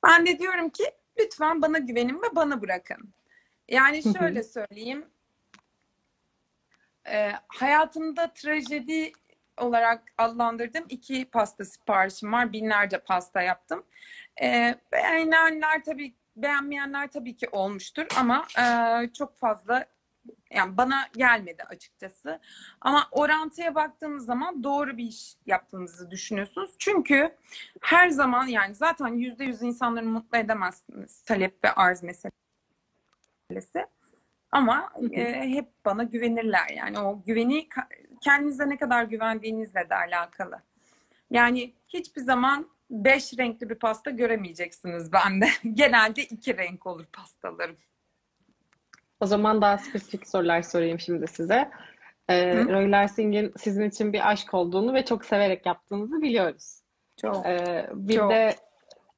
Ben 0.03 0.25
de 0.25 0.39
diyorum 0.39 0.69
ki 0.69 0.83
lütfen 1.19 1.61
bana 1.61 1.77
güvenin 1.77 2.21
ve 2.21 2.35
bana 2.35 2.61
bırakın. 2.61 3.13
Yani 3.69 4.03
şöyle 4.17 4.43
söyleyeyim. 4.43 5.05
Ee, 7.07 7.31
hayatımda 7.47 8.33
trajedi 8.33 9.11
olarak 9.57 10.03
adlandırdığım 10.17 10.85
iki 10.89 11.25
pasta 11.25 11.65
siparişim 11.65 12.33
var. 12.33 12.53
Binlerce 12.53 12.97
pasta 12.99 13.41
yaptım. 13.41 13.83
Ee, 14.41 14.75
beğenenler 14.91 15.83
tabii 15.83 16.13
beğenmeyenler 16.35 17.11
tabii 17.11 17.35
ki 17.35 17.49
olmuştur 17.51 18.05
ama 18.17 18.47
e, 18.59 18.63
çok 19.13 19.37
fazla 19.37 19.85
yani 20.55 20.77
bana 20.77 21.07
gelmedi 21.17 21.63
açıkçası. 21.63 22.39
Ama 22.81 23.07
orantıya 23.11 23.75
baktığınız 23.75 24.25
zaman 24.25 24.63
doğru 24.63 24.97
bir 24.97 25.03
iş 25.03 25.35
yaptığınızı 25.45 26.11
düşünüyorsunuz. 26.11 26.75
Çünkü 26.79 27.35
her 27.81 28.09
zaman 28.09 28.47
yani 28.47 28.75
zaten 28.75 29.07
yüzde 29.07 29.43
yüz 29.43 29.61
insanları 29.61 30.05
mutlu 30.05 30.37
edemezsiniz 30.37 31.21
talep 31.21 31.63
ve 31.63 31.71
arz 31.71 32.03
meselesi. 32.03 33.85
Ama 34.51 34.93
e, 35.11 35.49
hep 35.49 35.65
bana 35.85 36.03
güvenirler. 36.03 36.69
Yani 36.69 36.99
o 36.99 37.23
güveni 37.25 37.67
kendinize 38.21 38.69
ne 38.69 38.77
kadar 38.77 39.03
güvendiğinizle 39.03 39.89
de 39.89 39.95
alakalı. 39.95 40.61
Yani 41.31 41.73
hiçbir 41.87 42.21
zaman 42.21 42.69
beş 42.89 43.37
renkli 43.37 43.69
bir 43.69 43.75
pasta 43.75 44.09
göremeyeceksiniz 44.09 45.13
bende. 45.13 45.49
Genelde 45.73 46.23
iki 46.23 46.57
renk 46.57 46.87
olur 46.87 47.05
pastalarım. 47.05 47.77
O 49.23 49.25
zaman 49.25 49.61
daha 49.61 49.77
spesifik 49.77 50.27
sorular 50.27 50.61
sorayım 50.61 50.99
şimdi 50.99 51.27
size. 51.27 51.71
Ee? 52.29 52.65
Roy 52.65 52.91
Larsing'in 52.91 53.53
sizin 53.57 53.89
için 53.89 54.13
bir 54.13 54.29
aşk 54.31 54.53
olduğunu 54.53 54.93
ve 54.93 55.05
çok 55.05 55.25
severek 55.25 55.65
yaptığınızı 55.65 56.21
biliyoruz. 56.21 56.79
Çok. 57.21 57.45
Ee, 57.45 57.89
bir 57.93 58.15
Çok. 58.15 58.31
de 58.31 58.55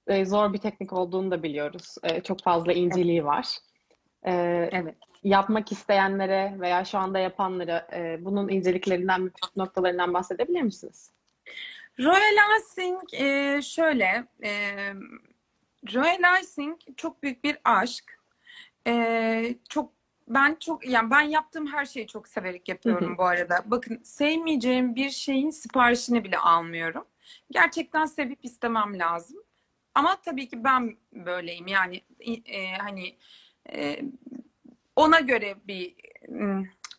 e, 0.08 0.26
zor 0.26 0.54
bir 0.54 0.58
teknik 0.58 0.94
olduğunu 0.94 1.32
da 1.32 1.44
biliyoruz. 1.44 1.96
Ee, 2.04 2.22
çok 2.22 2.44
fazla 2.44 2.74
inceliği 2.74 3.26
var. 3.26 3.58
Ee, 4.24 4.70
Evet. 4.72 4.96
yapmak 5.24 5.72
isteyenlere 5.72 6.56
veya 6.60 6.86
şu 6.86 6.98
anda 6.98 7.20
yapanlara 7.20 7.88
e, 7.94 8.26
bunun 8.26 8.50
inceliklerinden 8.50 9.30
püf 9.30 9.56
noktalarından 9.56 10.14
bahsedebilir 10.14 10.62
misiniz? 10.62 11.12
Royal 12.00 12.60
Icing 12.60 13.02
e, 13.14 13.62
şöyle 13.62 14.24
e, 14.44 14.52
Royal 15.94 16.42
Icing 16.42 16.80
çok 16.98 17.24
büyük 17.24 17.44
bir 17.44 17.58
aşk. 17.64 18.20
E, 18.88 19.56
çok 19.70 19.95
ben 20.28 20.56
çok 20.60 20.88
yani 20.88 21.12
ben 21.12 21.22
yaptığım 21.22 21.68
her 21.68 21.86
şeyi 21.86 22.08
çok 22.08 22.28
severek 22.28 22.70
yapıyorum 22.70 23.18
bu 23.18 23.24
arada. 23.24 23.64
Bakın 23.66 24.02
sevmeyeceğim 24.04 24.96
bir 24.96 25.10
şeyin 25.10 25.50
siparişini 25.50 26.24
bile 26.24 26.38
almıyorum. 26.38 27.06
Gerçekten 27.52 28.06
sevip 28.06 28.40
istemem 28.44 29.00
lazım. 29.00 29.38
Ama 29.96 30.22
tabii 30.22 30.50
ki 30.50 30.64
ben 30.64 30.98
böyleyim. 31.14 31.68
Yani 31.68 32.02
e, 32.46 32.74
hani 32.74 33.16
e, 33.74 34.02
ona 34.96 35.20
göre 35.20 35.56
bir 35.68 35.96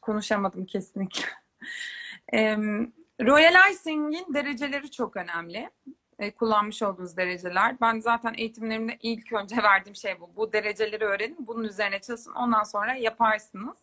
konuşamadım 0.02 0.66
kesinlikle. 0.66 1.25
Em, 2.33 2.92
Royal 3.21 3.73
Icing'in 3.73 4.35
dereceleri 4.35 4.90
çok 4.90 5.16
önemli. 5.16 5.71
E, 6.19 6.31
kullanmış 6.31 6.83
olduğunuz 6.83 7.17
dereceler. 7.17 7.77
Ben 7.81 7.99
zaten 7.99 8.35
eğitimlerimde 8.39 8.99
ilk 9.03 9.33
önce 9.33 9.57
verdiğim 9.63 9.97
şey 9.97 10.21
bu. 10.21 10.37
Bu 10.37 10.53
dereceleri 10.53 11.05
öğrenin, 11.05 11.47
bunun 11.47 11.65
üzerine 11.65 12.01
çalışın. 12.01 12.33
Ondan 12.33 12.63
sonra 12.63 12.95
yaparsınız. 12.95 13.77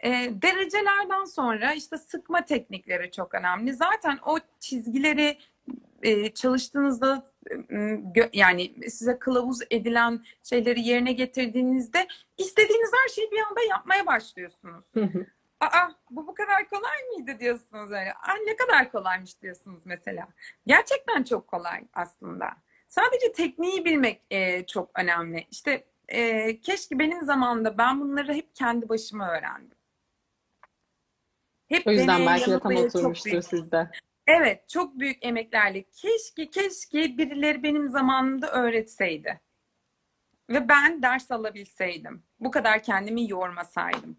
E, 0.00 0.08
derecelerden 0.42 1.24
sonra 1.24 1.72
işte 1.72 1.98
sıkma 1.98 2.44
teknikleri 2.44 3.10
çok 3.10 3.34
önemli. 3.34 3.74
Zaten 3.74 4.18
o 4.26 4.38
çizgileri 4.60 5.38
e, 6.02 6.34
çalıştığınızda 6.34 7.26
e, 7.70 8.00
yani 8.32 8.90
size 8.90 9.18
kılavuz 9.18 9.58
edilen 9.70 10.24
şeyleri 10.42 10.80
yerine 10.80 11.12
getirdiğinizde 11.12 12.06
istediğiniz 12.38 12.90
her 13.04 13.08
şeyi 13.14 13.30
bir 13.30 13.38
anda 13.38 13.60
yapmaya 13.70 14.06
başlıyorsunuz. 14.06 14.84
Hı 14.94 15.04
hı. 15.04 15.26
Aa 15.60 15.88
bu 16.10 16.26
bu 16.26 16.34
kadar 16.34 16.68
kolay 16.68 17.02
mıydı 17.16 17.40
diyorsunuz 17.40 17.90
öyle. 17.90 18.12
Aa 18.12 18.34
ne 18.46 18.56
kadar 18.56 18.92
kolaymış 18.92 19.42
diyorsunuz 19.42 19.82
mesela. 19.84 20.28
Gerçekten 20.66 21.22
çok 21.22 21.48
kolay 21.48 21.84
aslında. 21.92 22.50
Sadece 22.88 23.32
tekniği 23.32 23.84
bilmek 23.84 24.22
e, 24.30 24.66
çok 24.66 24.90
önemli. 24.98 25.46
İşte 25.50 25.84
e, 26.08 26.60
keşke 26.60 26.98
benim 26.98 27.20
zamanımda 27.24 27.78
ben 27.78 28.00
bunları 28.00 28.34
hep 28.34 28.54
kendi 28.54 28.88
başıma 28.88 29.30
öğrendim. 29.30 29.78
Hep 31.68 31.86
O 31.86 31.90
yüzden 31.90 32.26
belki 32.26 32.50
de 32.50 32.60
tam 32.60 32.76
oturmuştur 32.76 33.30
büyük- 33.30 33.44
sizde. 33.44 33.90
Evet, 34.26 34.68
çok 34.68 34.98
büyük 34.98 35.24
emeklerle. 35.24 35.82
Keşke, 35.82 36.50
keşke 36.50 37.18
birileri 37.18 37.62
benim 37.62 37.88
zamanımda 37.88 38.52
öğretseydi. 38.52 39.40
Ve 40.50 40.68
ben 40.68 41.02
ders 41.02 41.30
alabilseydim. 41.30 42.22
Bu 42.40 42.50
kadar 42.50 42.82
kendimi 42.82 43.30
yormasaydım. 43.30 44.16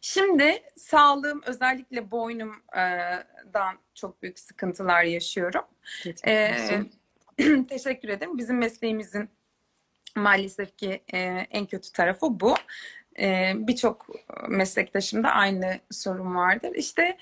Şimdi 0.00 0.62
sağlığım 0.76 1.42
özellikle 1.46 2.10
boynumdan 2.10 3.78
çok 3.94 4.22
büyük 4.22 4.38
sıkıntılar 4.38 5.04
yaşıyorum. 5.04 5.64
Ee, 6.26 6.80
teşekkür 7.68 8.08
ederim. 8.08 8.38
Bizim 8.38 8.58
mesleğimizin 8.58 9.30
maalesef 10.16 10.76
ki 10.76 11.02
e, 11.12 11.18
en 11.50 11.66
kötü 11.66 11.92
tarafı 11.92 12.40
bu. 12.40 12.54
E, 13.18 13.52
Birçok 13.54 14.06
meslektaşımda 14.48 15.28
aynı 15.28 15.78
sorun 15.90 16.34
vardır. 16.34 16.72
İşte 16.74 17.16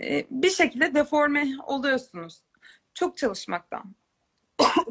e, 0.00 0.26
bir 0.30 0.50
şekilde 0.50 0.94
deforme 0.94 1.46
oluyorsunuz. 1.66 2.40
Çok 2.94 3.16
çalışmaktan, 3.16 3.94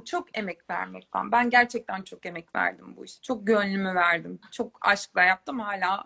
çok 0.05 0.37
emek 0.37 0.69
vermekten. 0.69 1.31
Ben 1.31 1.49
gerçekten 1.49 2.01
çok 2.01 2.25
emek 2.25 2.55
verdim 2.55 2.97
bu 2.97 3.05
işe. 3.05 3.21
Çok 3.21 3.47
gönlümü 3.47 3.95
verdim. 3.95 4.39
Çok 4.51 4.77
aşkla 4.81 5.23
yaptım. 5.23 5.59
Hala 5.59 6.03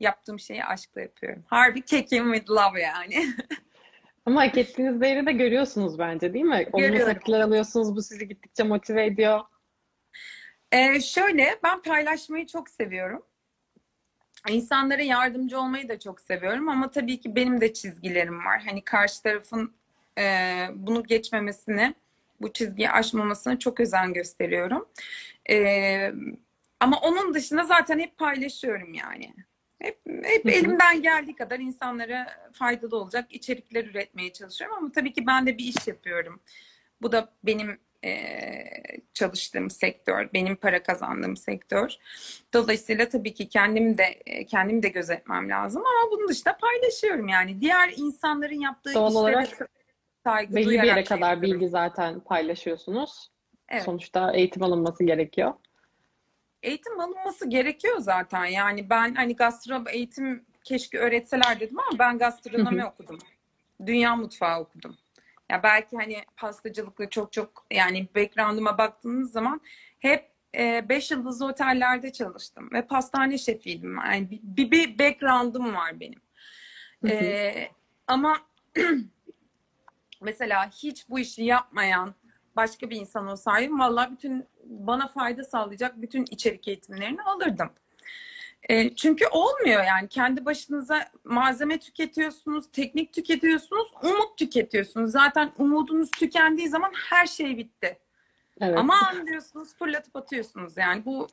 yaptığım 0.00 0.38
şeyi 0.38 0.64
aşkla 0.64 1.00
yapıyorum. 1.00 1.44
Harbi 1.46 1.82
kekim 1.82 2.32
with 2.34 2.50
love 2.50 2.80
yani. 2.80 3.26
Ama 4.26 4.42
hak 4.42 4.58
ettiğiniz 4.58 5.00
değeri 5.00 5.26
de 5.26 5.32
görüyorsunuz 5.32 5.98
bence 5.98 6.34
değil 6.34 6.44
mi? 6.44 6.68
Olumlu 6.72 7.04
tepkiler 7.04 7.40
alıyorsunuz. 7.40 7.96
Bu 7.96 8.02
sizi 8.02 8.28
gittikçe 8.28 8.62
motive 8.62 9.06
ediyor. 9.06 9.40
Ee, 10.72 11.00
şöyle 11.00 11.58
ben 11.64 11.82
paylaşmayı 11.82 12.46
çok 12.46 12.68
seviyorum. 12.68 13.22
İnsanlara 14.48 15.02
yardımcı 15.02 15.60
olmayı 15.60 15.88
da 15.88 15.98
çok 15.98 16.20
seviyorum 16.20 16.68
ama 16.68 16.90
tabii 16.90 17.20
ki 17.20 17.36
benim 17.36 17.60
de 17.60 17.72
çizgilerim 17.72 18.44
var. 18.44 18.62
Hani 18.66 18.84
karşı 18.84 19.22
tarafın 19.22 19.74
e, 20.18 20.66
bunu 20.74 21.04
geçmemesini, 21.04 21.94
bu 22.40 22.52
çizgiyi 22.52 22.90
aşmamasına 22.90 23.58
çok 23.58 23.80
özen 23.80 24.12
gösteriyorum. 24.12 24.88
E, 25.50 26.12
ama 26.80 27.00
onun 27.00 27.34
dışında 27.34 27.64
zaten 27.64 27.98
hep 27.98 28.18
paylaşıyorum 28.18 28.94
yani. 28.94 29.34
Hep, 29.82 30.00
hep 30.22 30.44
Hı 30.44 30.48
hı. 30.48 30.52
elimden 30.52 31.02
geldiği 31.02 31.36
kadar 31.36 31.58
insanlara 31.58 32.26
faydalı 32.52 32.96
olacak 32.96 33.32
içerikler 33.32 33.84
üretmeye 33.84 34.32
çalışıyorum 34.32 34.76
ama 34.78 34.92
tabii 34.92 35.12
ki 35.12 35.26
ben 35.26 35.46
de 35.46 35.58
bir 35.58 35.64
iş 35.64 35.86
yapıyorum. 35.86 36.40
Bu 37.02 37.12
da 37.12 37.32
benim 37.44 37.78
e, 38.04 38.34
çalıştığım 39.14 39.70
sektör, 39.70 40.28
benim 40.34 40.56
para 40.56 40.82
kazandığım 40.82 41.36
sektör. 41.36 41.96
Dolayısıyla 42.54 43.08
tabii 43.08 43.34
ki 43.34 43.48
kendim 43.48 43.98
de 43.98 44.04
e, 44.26 44.46
kendim 44.46 44.82
de 44.82 44.88
gözetmem 44.88 45.48
lazım 45.48 45.82
ama 45.86 46.10
bunun 46.12 46.28
dışında 46.28 46.56
paylaşıyorum 46.56 47.28
yani. 47.28 47.60
Diğer 47.60 47.92
insanların 47.96 48.60
yaptığı 48.60 48.94
Doğal 48.94 49.10
işlere 49.10 49.22
olarak 49.22 49.70
saygı 50.32 50.54
Belli 50.54 50.64
bir 50.64 50.70
duyarak 50.70 50.86
yere 50.86 51.04
kadar 51.04 51.30
yapıyorum. 51.30 51.60
bilgi 51.60 51.70
zaten 51.70 52.20
paylaşıyorsunuz. 52.20 53.30
Evet. 53.68 53.82
Sonuçta 53.82 54.32
eğitim 54.32 54.62
alınması 54.62 55.04
gerekiyor. 55.04 55.54
Eğitim 56.62 57.00
alınması 57.00 57.48
gerekiyor 57.48 57.98
zaten. 57.98 58.44
Yani 58.44 58.90
ben 58.90 59.14
hani 59.14 59.36
gastro 59.36 59.84
eğitim 59.92 60.44
keşke 60.64 60.98
öğretseler 60.98 61.60
dedim 61.60 61.78
ama 61.80 61.98
ben 61.98 62.18
gastronomi 62.18 62.84
okudum. 62.84 63.18
Dünya 63.86 64.16
mutfağı 64.16 64.60
okudum. 64.60 64.96
Ya 65.50 65.62
belki 65.62 65.96
hani 65.96 66.16
pastacılıkla 66.36 67.10
çok 67.10 67.32
çok 67.32 67.66
yani 67.70 68.08
background'ıma 68.16 68.78
baktığınız 68.78 69.32
zaman 69.32 69.60
hep 69.98 70.30
5 70.54 71.10
yıldızlı 71.10 71.46
otellerde 71.46 72.12
çalıştım 72.12 72.68
ve 72.72 72.86
pastane 72.86 73.38
şefiydim. 73.38 73.96
Yani 73.96 74.30
bir, 74.30 74.40
bir, 74.42 74.70
bir 74.70 74.98
background'ım 74.98 75.74
var 75.74 76.00
benim. 76.00 76.20
Ee, 77.08 77.68
ama 78.06 78.36
mesela 80.20 80.70
hiç 80.70 81.08
bu 81.08 81.18
işi 81.18 81.44
yapmayan 81.44 82.14
başka 82.56 82.90
bir 82.90 82.96
insan 82.96 83.26
olsaydım 83.26 83.80
vallahi 83.80 84.12
bütün 84.12 84.46
bana 84.64 85.08
fayda 85.08 85.44
sağlayacak 85.44 86.02
bütün 86.02 86.24
içerik 86.30 86.68
eğitimlerini 86.68 87.22
alırdım. 87.22 87.70
E, 88.68 88.94
çünkü 88.94 89.26
olmuyor 89.26 89.84
yani 89.84 90.08
kendi 90.08 90.44
başınıza 90.44 91.08
malzeme 91.24 91.78
tüketiyorsunuz, 91.78 92.72
teknik 92.72 93.12
tüketiyorsunuz, 93.12 93.88
umut 94.02 94.38
tüketiyorsunuz. 94.38 95.10
Zaten 95.10 95.52
umudunuz 95.58 96.10
tükendiği 96.10 96.68
zaman 96.68 96.92
her 97.10 97.26
şey 97.26 97.56
bitti. 97.56 97.98
Evet. 98.60 98.78
Aman 98.78 99.26
diyorsunuz 99.26 99.74
fırlatıp 99.74 100.16
atıyorsunuz 100.16 100.76
yani 100.76 101.04
bu 101.04 101.26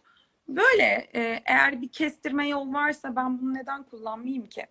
böyle 0.47 1.09
E, 1.13 1.41
eğer 1.45 1.81
bir 1.81 1.89
kestirme 1.89 2.47
yol 2.47 2.73
varsa 2.73 3.15
ben 3.15 3.41
bunu 3.41 3.53
neden 3.53 3.83
kullanmayayım 3.83 4.45
ki? 4.45 4.65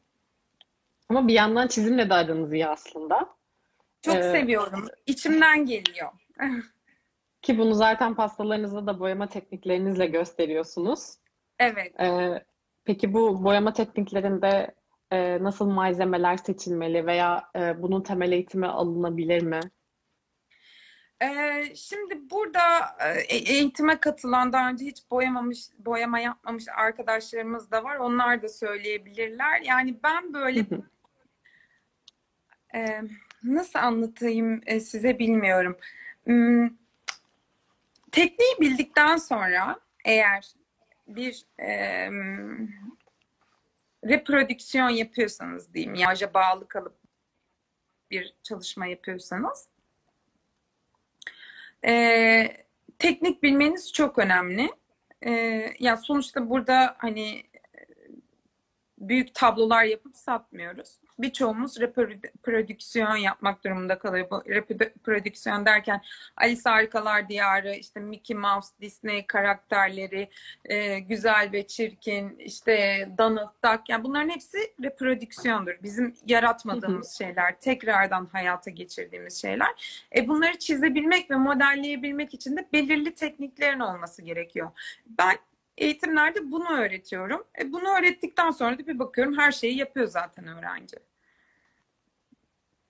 Ama 1.09 1.29
bir 1.29 1.35
yandan 1.35 1.69
çizimle 1.69 2.11
de 2.11 2.15
aranız 2.15 2.53
iyi 2.53 2.67
aslında. 2.67 3.36
Çok 4.07 4.17
Ee, 4.17 4.23
seviyorum. 4.23 4.89
İçimden 5.07 5.67
geliyor. 5.67 6.13
Ki 7.43 7.59
bunu 7.59 7.75
zaten 7.75 8.15
pastalarınızda 8.15 8.87
da 8.87 9.01
boyama 9.01 9.29
tekniklerinizle 9.29 10.07
gösteriyorsunuz. 10.07 11.15
Evet. 11.59 12.01
Ee, 12.01 12.45
peki 12.85 13.13
bu 13.13 13.45
boyama 13.45 13.73
tekniklerinde 13.73 14.75
e, 15.11 15.43
nasıl 15.43 15.67
malzemeler 15.67 16.37
seçilmeli 16.37 17.07
veya 17.07 17.51
e, 17.57 17.83
bunun 17.83 18.03
temel 18.03 18.33
eğitimi 18.33 18.67
alınabilir 18.67 19.43
mi? 19.43 19.61
Ee, 21.23 21.75
şimdi 21.75 22.31
burada 22.31 22.61
e, 23.07 23.37
eğitime 23.37 24.01
katılan 24.01 24.53
daha 24.53 24.69
önce 24.69 24.85
hiç 24.85 25.11
boyamamış, 25.11 25.59
boyama 25.79 26.19
yapmamış 26.19 26.65
arkadaşlarımız 26.77 27.71
da 27.71 27.85
var. 27.85 27.97
Onlar 27.97 28.43
da 28.43 28.49
söyleyebilirler. 28.49 29.61
Yani 29.61 29.99
ben 30.03 30.35
böyle 30.35 30.67
e, 32.75 33.03
nasıl 33.55 33.79
anlatayım 33.79 34.61
e, 34.67 34.81
size 34.81 35.19
bilmiyorum. 35.19 35.77
Hmm, 36.25 36.69
tekniği 38.13 38.55
bildikten 38.61 39.17
sonra 39.17 39.81
eğer 40.05 40.55
bir 41.09 41.47
e, 41.61 42.09
reprodüksiyon 44.05 44.89
yapıyorsanız 44.89 45.75
diyeyim, 45.75 45.95
yaja 45.95 46.35
bağlı 46.35 46.69
kalıp 46.69 46.97
bir 48.11 48.35
çalışma 48.43 48.87
yapıyorsanız 48.87 49.69
e, 51.87 52.57
teknik 52.99 53.43
bilmeniz 53.43 53.93
çok 53.93 54.19
önemli. 54.19 54.71
E, 55.27 55.31
ya 55.79 55.97
sonuçta 55.97 56.51
burada 56.51 56.97
hani 56.99 57.43
büyük 58.99 59.35
tablolar 59.35 59.85
yapıp 59.85 60.17
satmıyoruz. 60.17 60.99
Birçoğumuz 61.19 61.81
reprodüksiyon 61.81 63.17
yapmak 63.17 63.65
durumunda 63.65 63.99
kalıyor. 63.99 64.27
Bu 64.31 64.43
reprodüksiyon 64.49 65.67
derken 65.67 66.03
Alice 66.37 66.61
Harikalar 66.65 67.29
Diyarı, 67.29 67.75
işte 67.75 68.01
Mickey 68.01 68.37
Mouse, 68.37 68.69
Disney 68.81 69.27
karakterleri, 69.27 70.29
e, 70.65 70.99
güzel 70.99 71.49
ve 71.53 71.67
çirkin, 71.67 72.39
işte 72.39 73.09
Donald 73.19 73.51
Duck. 73.65 73.89
Yani 73.89 74.05
bunların 74.05 74.29
hepsi 74.29 74.59
reprodüksiyondur. 74.83 75.75
Bizim 75.83 76.15
yaratmadığımız 76.27 77.11
şeyler, 77.19 77.61
tekrardan 77.61 78.29
hayata 78.33 78.71
geçirdiğimiz 78.71 79.43
şeyler. 79.43 80.03
E 80.17 80.29
bunları 80.29 80.59
çizebilmek 80.59 81.31
ve 81.31 81.37
modelleyebilmek 81.37 82.35
için 82.35 82.57
de 82.57 82.69
belirli 82.73 83.15
tekniklerin 83.15 83.81
olması 83.81 84.23
gerekiyor. 84.23 84.71
Ben 85.07 85.37
eğitimlerde 85.79 86.51
bunu 86.51 86.69
öğretiyorum. 86.69 87.45
E 87.61 87.73
bunu 87.73 87.89
öğrettikten 87.99 88.51
sonra 88.51 88.79
da 88.79 88.87
bir 88.87 88.99
bakıyorum 88.99 89.39
her 89.39 89.53
şeyi 89.53 89.77
yapıyor 89.77 90.07
zaten 90.07 90.47
öğrenci. 90.47 90.97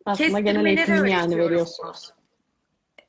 Aslında 0.04 0.40
genel 0.40 0.66
eğitimini 0.66 1.10
yani 1.10 1.38
veriyorsunuz. 1.38 2.10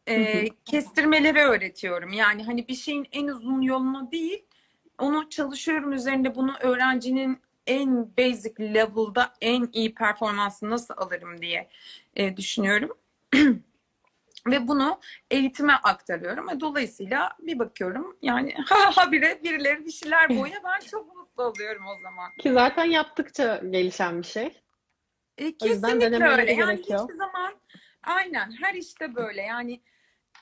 E, 0.08 0.50
kestirmeleri 0.66 1.40
öğretiyorum. 1.40 2.14
Yani 2.14 2.44
hani 2.44 2.68
bir 2.68 2.76
şeyin 2.76 3.08
en 3.12 3.28
uzun 3.28 3.62
yolunu 3.62 4.12
değil, 4.12 4.46
onu 5.00 5.30
çalışıyorum 5.30 5.94
üzerinde 5.94 6.36
bunu 6.36 6.56
öğrencinin 6.62 7.40
en 7.68 8.18
basic 8.18 8.74
level'da 8.74 9.34
en 9.42 9.70
iyi 9.74 9.94
performansı 9.94 10.70
nasıl 10.70 10.94
alırım 10.98 11.42
diye 11.42 11.70
e, 12.16 12.38
düşünüyorum. 12.38 12.98
Ve 14.52 14.68
bunu 14.68 15.00
eğitime 15.32 15.74
aktarıyorum. 15.74 16.48
Ve 16.48 16.60
dolayısıyla 16.60 17.38
bir 17.40 17.60
bakıyorum 17.60 18.18
yani 18.22 18.56
ha 18.66 18.98
ha 18.98 19.12
bire 19.12 19.44
birileri 19.44 19.86
bir 19.86 19.92
şeyler 19.92 20.30
boya 20.30 20.62
ben 20.64 20.88
çok 20.88 21.16
mutlu 21.16 21.44
oluyorum 21.44 21.86
o 21.88 22.00
zaman. 22.02 22.32
Ki 22.40 22.54
zaten 22.54 22.86
yaptıkça 22.86 23.62
gelişen 23.70 24.22
bir 24.22 24.28
şey. 24.28 24.62
E, 25.38 25.58
kesinlikle 25.58 26.26
öyle. 26.26 26.54
Yani 26.54 26.80
hiçbir 26.80 27.14
zaman 27.14 27.54
aynen 28.04 28.52
her 28.62 28.74
işte 28.74 29.16
böyle. 29.16 29.42
Yani 29.42 29.82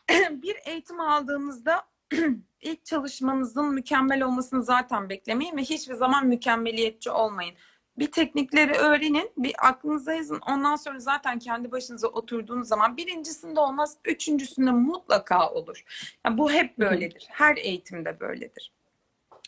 bir 0.29 0.55
eğitim 0.65 0.99
aldığınızda 0.99 1.87
ilk 2.61 2.85
çalışmanızın 2.85 3.73
mükemmel 3.73 4.23
olmasını 4.23 4.63
zaten 4.63 5.09
beklemeyin 5.09 5.57
ve 5.57 5.61
hiçbir 5.61 5.93
zaman 5.93 6.27
mükemmeliyetçi 6.27 7.11
olmayın 7.11 7.55
bir 7.99 8.11
teknikleri 8.11 8.73
öğrenin, 8.73 9.31
bir 9.37 9.53
aklınıza 9.61 10.13
yazın. 10.13 10.39
Ondan 10.49 10.75
sonra 10.75 10.99
zaten 10.99 11.39
kendi 11.39 11.71
başınıza 11.71 12.07
oturduğunuz 12.07 12.67
zaman 12.67 12.97
birincisinde 12.97 13.59
olmaz, 13.59 13.97
üçüncüsünde 14.05 14.71
mutlaka 14.71 15.49
olur. 15.49 15.83
Yani 16.25 16.37
bu 16.37 16.51
hep 16.51 16.77
böyledir. 16.79 17.27
Her 17.29 17.57
eğitimde 17.57 18.19
böyledir. 18.19 18.71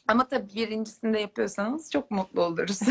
Ama 0.08 0.28
tabii 0.28 0.56
birincisinde 0.56 1.20
yapıyorsanız 1.20 1.92
çok 1.92 2.12
mutlu 2.12 2.44
oluruz. 2.44 2.80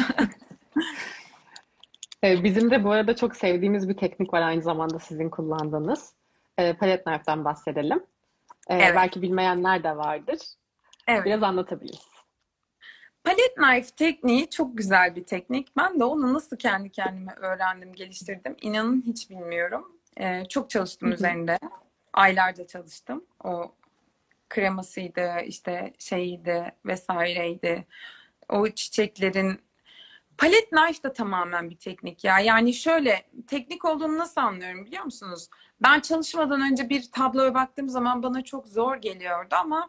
Ee, 2.24 2.44
bizim 2.44 2.70
de 2.70 2.84
bu 2.84 2.90
arada 2.90 3.16
çok 3.16 3.36
sevdiğimiz 3.36 3.88
bir 3.88 3.96
teknik 3.96 4.34
var 4.34 4.42
aynı 4.42 4.62
zamanda 4.62 4.98
sizin 4.98 5.30
kullandığınız. 5.30 6.12
E, 6.58 6.72
palette 6.72 7.02
knife'den 7.04 7.44
bahsedelim. 7.44 7.98
E, 8.68 8.74
evet. 8.74 8.92
Belki 8.96 9.22
bilmeyenler 9.22 9.84
de 9.84 9.96
vardır. 9.96 10.38
Evet. 11.08 11.24
Biraz 11.24 11.42
anlatabiliriz. 11.42 12.15
Palette 13.26 13.54
knife 13.54 13.90
tekniği 13.90 14.50
çok 14.50 14.78
güzel 14.78 15.16
bir 15.16 15.24
teknik. 15.24 15.76
Ben 15.76 16.00
de 16.00 16.04
onu 16.04 16.34
nasıl 16.34 16.56
kendi 16.56 16.90
kendime 16.90 17.34
öğrendim, 17.34 17.92
geliştirdim. 17.92 18.56
İnanın 18.60 19.02
hiç 19.06 19.30
bilmiyorum. 19.30 19.92
Ee, 20.20 20.44
çok 20.48 20.70
çalıştım 20.70 21.12
üzerinde. 21.12 21.58
Aylarca 22.12 22.66
çalıştım. 22.66 23.24
O 23.44 23.72
kremasıydı, 24.48 25.40
işte 25.46 25.92
şeyiydi 25.98 26.72
vesaireydi. 26.84 27.86
O 28.48 28.68
çiçeklerin 28.68 29.60
Palet 30.38 30.70
knife 30.70 31.02
da 31.02 31.12
tamamen 31.12 31.70
bir 31.70 31.76
teknik 31.76 32.24
ya. 32.24 32.40
Yani 32.40 32.74
şöyle 32.74 33.22
teknik 33.46 33.84
olduğunu 33.84 34.18
nasıl 34.18 34.40
anlıyorum 34.40 34.86
biliyor 34.86 35.04
musunuz? 35.04 35.48
Ben 35.82 36.00
çalışmadan 36.00 36.60
önce 36.60 36.88
bir 36.88 37.10
tabloya 37.10 37.54
baktığım 37.54 37.88
zaman 37.88 38.22
bana 38.22 38.44
çok 38.44 38.66
zor 38.66 38.96
geliyordu 38.96 39.54
ama 39.60 39.88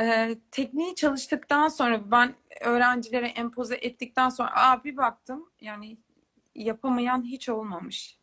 e, 0.00 0.36
tekniği 0.50 0.94
çalıştıktan 0.94 1.68
sonra 1.68 2.10
ben 2.10 2.34
öğrencilere 2.60 3.28
empoze 3.28 3.74
ettikten 3.74 4.28
sonra 4.28 4.50
aa 4.54 4.84
bir 4.84 4.96
baktım 4.96 5.50
yani 5.60 5.96
yapamayan 6.54 7.22
hiç 7.24 7.48
olmamış. 7.48 8.18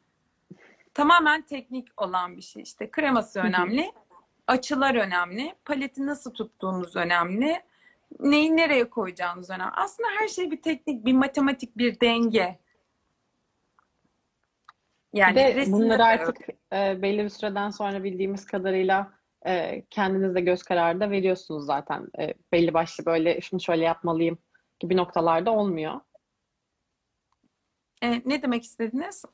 Tamamen 0.94 1.42
teknik 1.42 2.02
olan 2.02 2.38
bir 2.38 2.42
şey. 2.42 2.64
İşte 2.64 2.92
kreması 2.92 3.40
önemli, 3.40 3.92
açılar 4.48 4.96
önemli, 4.96 5.56
paleti 5.66 6.06
nasıl 6.06 6.34
tuttuğunuz 6.34 6.96
önemli, 6.96 7.62
neyi 8.20 8.58
nereye 8.58 8.90
koyacağınız 8.90 9.50
önemli. 9.50 9.72
Aslında 9.76 10.10
her 10.20 10.28
şey 10.28 10.52
bir 10.52 10.62
teknik, 10.62 11.06
bir 11.06 11.14
matematik, 11.14 11.78
bir 11.78 12.00
denge. 12.00 12.60
Yani 15.14 15.36
de 15.36 15.66
bunları 15.68 16.04
artık 16.04 16.38
e, 16.74 17.02
belli 17.02 17.24
bir 17.24 17.30
süreden 17.30 17.70
sonra 17.70 18.04
bildiğimiz 18.04 18.46
kadarıyla 18.46 19.15
e, 19.46 19.84
kendiniz 19.90 20.36
de 20.36 20.42
göz 20.42 20.64
kararı 20.64 21.00
da 21.00 21.12
veriyorsunuz 21.12 21.66
zaten. 21.66 22.08
E, 22.20 22.34
belli 22.52 22.74
başlı 22.74 23.06
böyle 23.06 23.42
şunu 23.42 23.60
şöyle 23.60 23.84
yapmalıyım 23.84 24.38
gibi 24.80 24.98
noktalarda 24.98 25.52
olmuyor. 25.52 26.00
E, 28.04 28.22
ne 28.26 28.42
demek 28.42 28.64
istediniz? 28.64 29.26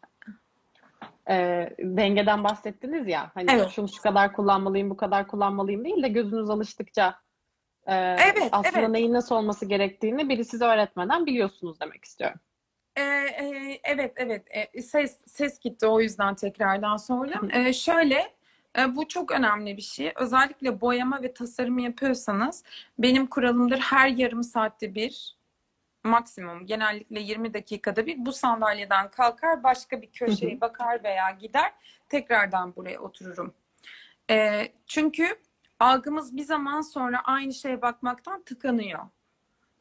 E, 1.29 1.35
dengeden 1.79 2.43
bahsettiniz 2.43 3.07
ya. 3.07 3.31
Hani 3.33 3.51
evet. 3.51 3.69
şunu 3.69 3.87
şu 3.87 4.01
kadar 4.01 4.33
kullanmalıyım, 4.33 4.89
bu 4.89 4.97
kadar 4.97 5.27
kullanmalıyım 5.27 5.85
değil 5.85 6.03
de 6.03 6.07
gözünüz 6.07 6.49
alıştıkça 6.49 7.15
e, 7.87 7.95
evet, 7.95 8.49
aslında 8.51 8.79
evet. 8.79 8.89
neyin 8.89 9.13
nasıl 9.13 9.35
olması 9.35 9.65
gerektiğini 9.65 10.29
biri 10.29 10.45
size 10.45 10.65
öğretmeden 10.65 11.25
biliyorsunuz 11.25 11.79
demek 11.79 12.05
istiyorum. 12.05 12.39
Ee, 12.95 13.01
e, 13.01 13.79
evet 13.83 14.13
evet 14.15 14.47
e, 14.49 14.81
ses 14.81 15.21
ses 15.25 15.59
gitti 15.59 15.87
o 15.87 16.01
yüzden 16.01 16.35
tekrardan 16.35 16.97
sordum. 16.97 17.49
Ee, 17.53 17.73
şöyle 17.73 18.33
e, 18.77 18.95
bu 18.95 19.07
çok 19.07 19.31
önemli 19.31 19.77
bir 19.77 19.81
şey. 19.81 20.13
Özellikle 20.15 20.81
boyama 20.81 21.21
ve 21.21 21.33
tasarım 21.33 21.79
yapıyorsanız 21.79 22.63
benim 22.99 23.27
kuralımdır 23.27 23.79
her 23.79 24.07
yarım 24.07 24.43
saatte 24.43 24.95
bir 24.95 25.35
maksimum 26.03 26.65
genellikle 26.65 27.19
20 27.19 27.53
dakikada 27.53 28.05
bir 28.05 28.25
bu 28.25 28.31
sandalyeden 28.33 29.11
kalkar 29.11 29.63
başka 29.63 30.01
bir 30.01 30.11
köşeye 30.11 30.61
bakar 30.61 31.03
veya 31.03 31.31
gider 31.31 31.73
tekrardan 32.09 32.75
buraya 32.75 32.99
otururum. 32.99 33.53
E, 34.29 34.67
çünkü 34.87 35.39
algımız 35.79 36.37
bir 36.37 36.43
zaman 36.43 36.81
sonra 36.81 37.21
aynı 37.23 37.53
şeye 37.53 37.81
bakmaktan 37.81 38.43
tıkanıyor. 38.43 38.99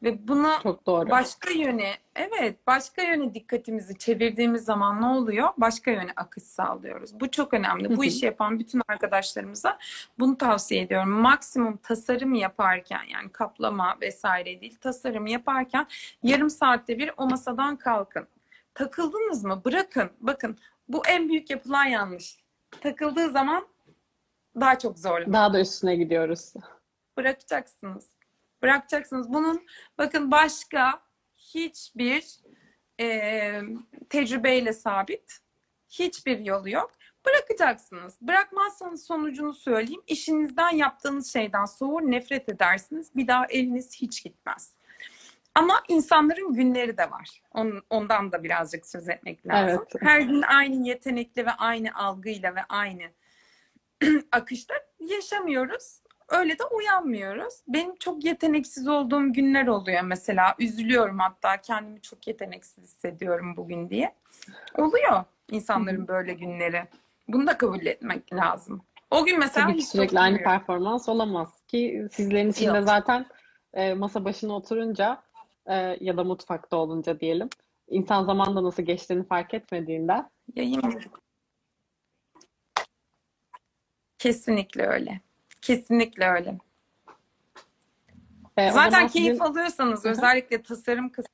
Ve 0.03 0.29
bunu 0.29 0.51
Çok 0.63 0.87
doğru. 0.87 1.11
başka 1.11 1.51
yöne, 1.51 1.93
evet 2.17 2.67
başka 2.67 3.03
yöne 3.03 3.35
dikkatimizi 3.35 3.99
çevirdiğimiz 3.99 4.65
zaman 4.65 5.01
ne 5.03 5.07
oluyor? 5.07 5.49
Başka 5.57 5.91
yöne 5.91 6.11
akış 6.17 6.43
sağlıyoruz. 6.43 7.21
Bu 7.21 7.31
çok 7.31 7.55
önemli. 7.55 7.97
Bu 7.97 8.05
işi 8.05 8.27
yapan 8.27 8.59
bütün 8.59 8.83
arkadaşlarımıza 8.89 9.79
bunu 10.19 10.39
tavsiye 10.39 10.83
ediyorum. 10.83 11.11
Maksimum 11.11 11.77
tasarım 11.77 12.35
yaparken 12.35 13.03
yani 13.13 13.33
kaplama 13.33 13.97
vesaire 14.01 14.61
değil 14.61 14.77
tasarım 14.81 15.27
yaparken 15.27 15.87
yarım 16.23 16.51
saatte 16.51 16.99
bir 16.99 17.11
o 17.17 17.27
masadan 17.27 17.77
kalkın. 17.77 18.27
Takıldınız 18.75 19.45
mı? 19.45 19.63
Bırakın. 19.65 20.11
Bakın 20.21 20.59
bu 20.89 21.07
en 21.07 21.29
büyük 21.29 21.51
yapılan 21.51 21.85
yanlış. 21.85 22.37
Takıldığı 22.81 23.31
zaman 23.31 23.67
daha 24.61 24.79
çok 24.79 24.99
zor. 24.99 25.21
Daha 25.33 25.53
da 25.53 25.61
üstüne 25.61 25.97
gidiyoruz. 25.97 26.55
Bırakacaksınız 27.17 28.20
bırakacaksınız. 28.63 29.33
Bunun 29.33 29.67
bakın 29.99 30.31
başka 30.31 31.03
hiçbir 31.37 32.25
e, 33.01 33.61
tecrübeyle 34.09 34.73
sabit 34.73 35.41
hiçbir 35.89 36.39
yolu 36.39 36.71
yok. 36.71 36.91
Bırakacaksınız. 37.27 38.19
Bırakmazsanız 38.21 39.07
sonucunu 39.07 39.53
söyleyeyim. 39.53 40.03
İşinizden 40.07 40.71
yaptığınız 40.71 41.33
şeyden 41.33 41.65
soğur, 41.65 42.03
nefret 42.03 42.49
edersiniz. 42.49 43.17
Bir 43.17 43.27
daha 43.27 43.47
eliniz 43.47 43.95
hiç 43.95 44.25
gitmez. 44.25 44.75
Ama 45.55 45.83
insanların 45.89 46.55
günleri 46.55 46.97
de 46.97 47.11
var. 47.11 47.43
ondan 47.91 48.33
da 48.33 48.43
birazcık 48.43 48.87
söz 48.87 49.09
etmek 49.09 49.47
lazım. 49.47 49.87
Evet. 49.93 50.03
Her 50.03 50.21
gün 50.21 50.43
aynı 50.43 50.89
yetenekli 50.89 51.47
ve 51.47 51.51
aynı 51.51 51.95
algıyla 51.95 52.55
ve 52.55 52.61
aynı 52.69 53.03
akışta 54.33 54.75
yaşamıyoruz 54.99 56.01
öyle 56.31 56.59
de 56.59 56.65
uyanmıyoruz. 56.65 57.55
Benim 57.69 57.97
çok 57.97 58.25
yeteneksiz 58.25 58.89
olduğum 58.89 59.33
günler 59.33 59.67
oluyor 59.67 60.03
mesela. 60.03 60.55
Üzülüyorum 60.59 61.19
hatta 61.19 61.57
kendimi 61.57 62.03
çok 62.03 62.27
yeteneksiz 62.27 62.85
hissediyorum 62.85 63.57
bugün 63.57 63.91
diye. 63.91 64.15
Oluyor 64.79 65.25
insanların 65.51 66.09
böyle 66.09 66.35
günleri. 66.35 66.85
Bunu 67.29 67.47
da 67.47 67.59
kabul 67.59 67.87
etmek 67.87 68.33
lazım. 68.33 68.83
O 69.11 69.25
gün 69.25 69.39
mesela 69.39 69.67
Tabii 69.67 69.79
ki 69.79 69.87
sürekli 69.87 70.21
aynı 70.21 70.39
performans 70.39 71.09
olamaz 71.09 71.49
ki 71.69 72.09
sizlerin 72.13 72.51
içinde 72.51 72.79
Yok. 72.79 72.89
zaten 72.89 73.27
e, 73.75 73.95
masa 73.95 74.25
başına 74.25 74.53
oturunca 74.53 75.23
e, 75.67 75.97
ya 76.01 76.17
da 76.17 76.25
mutfakta 76.25 76.77
olunca 76.77 77.21
diyelim 77.21 77.49
insan 77.89 78.25
zamanda 78.25 78.63
nasıl 78.63 78.83
geçtiğini 78.83 79.25
fark 79.25 79.55
etmediğinde 79.55 80.25
Yayın 80.55 81.01
Kesinlikle 84.19 84.87
öyle. 84.87 85.21
Kesinlikle 85.63 86.27
öyle. 86.27 86.59
e, 88.57 88.71
o 88.71 88.73
Zaten 88.73 89.09
keyif 89.09 89.29
sizin 89.29 89.45
alıyorsanız 89.45 90.07
özellikle 90.07 90.63
tasarım 90.63 91.09
kısmı 91.09 91.31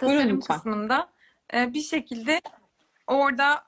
Buyurun 0.00 0.18
tasarım 0.18 0.36
lütfen. 0.36 0.56
kısmında 0.56 1.08
e, 1.54 1.72
bir 1.74 1.80
şekilde 1.80 2.40
orada 3.06 3.64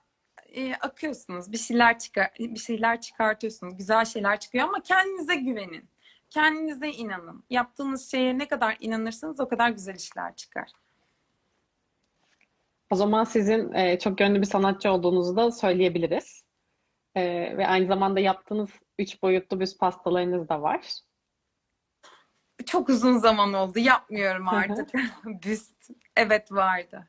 e, 0.48 0.74
akıyorsunuz. 0.74 1.52
Bir 1.52 1.58
şeyler 1.58 1.98
çıkar 1.98 2.30
bir 2.38 2.58
şeyler 2.58 3.00
çıkartıyorsunuz. 3.00 3.76
Güzel 3.76 4.04
şeyler 4.04 4.40
çıkıyor 4.40 4.68
ama 4.68 4.82
kendinize 4.82 5.34
güvenin. 5.34 5.88
Kendinize 6.30 6.88
inanın. 6.90 7.44
Yaptığınız 7.50 8.10
şeye 8.10 8.38
ne 8.38 8.48
kadar 8.48 8.76
inanırsanız 8.80 9.40
o 9.40 9.48
kadar 9.48 9.70
güzel 9.70 9.94
işler 9.94 10.36
çıkar. 10.36 10.70
O 12.90 12.96
zaman 12.96 13.24
sizin 13.24 13.72
e, 13.72 13.98
çok 13.98 14.20
yönlü 14.20 14.40
bir 14.40 14.46
sanatçı 14.46 14.90
olduğunuzu 14.90 15.36
da 15.36 15.52
söyleyebiliriz. 15.52 16.42
E, 17.18 17.56
ve 17.56 17.66
aynı 17.66 17.86
zamanda 17.86 18.20
yaptığınız 18.20 18.70
üç 18.98 19.22
boyutlu 19.22 19.60
büst 19.60 19.80
pastalarınız 19.80 20.48
da 20.48 20.62
var. 20.62 20.80
Çok 22.66 22.88
uzun 22.88 23.18
zaman 23.18 23.52
oldu. 23.52 23.78
Yapmıyorum 23.78 24.48
artık. 24.48 24.88
Büst. 25.24 25.90
Evet 26.16 26.52
vardı. 26.52 27.08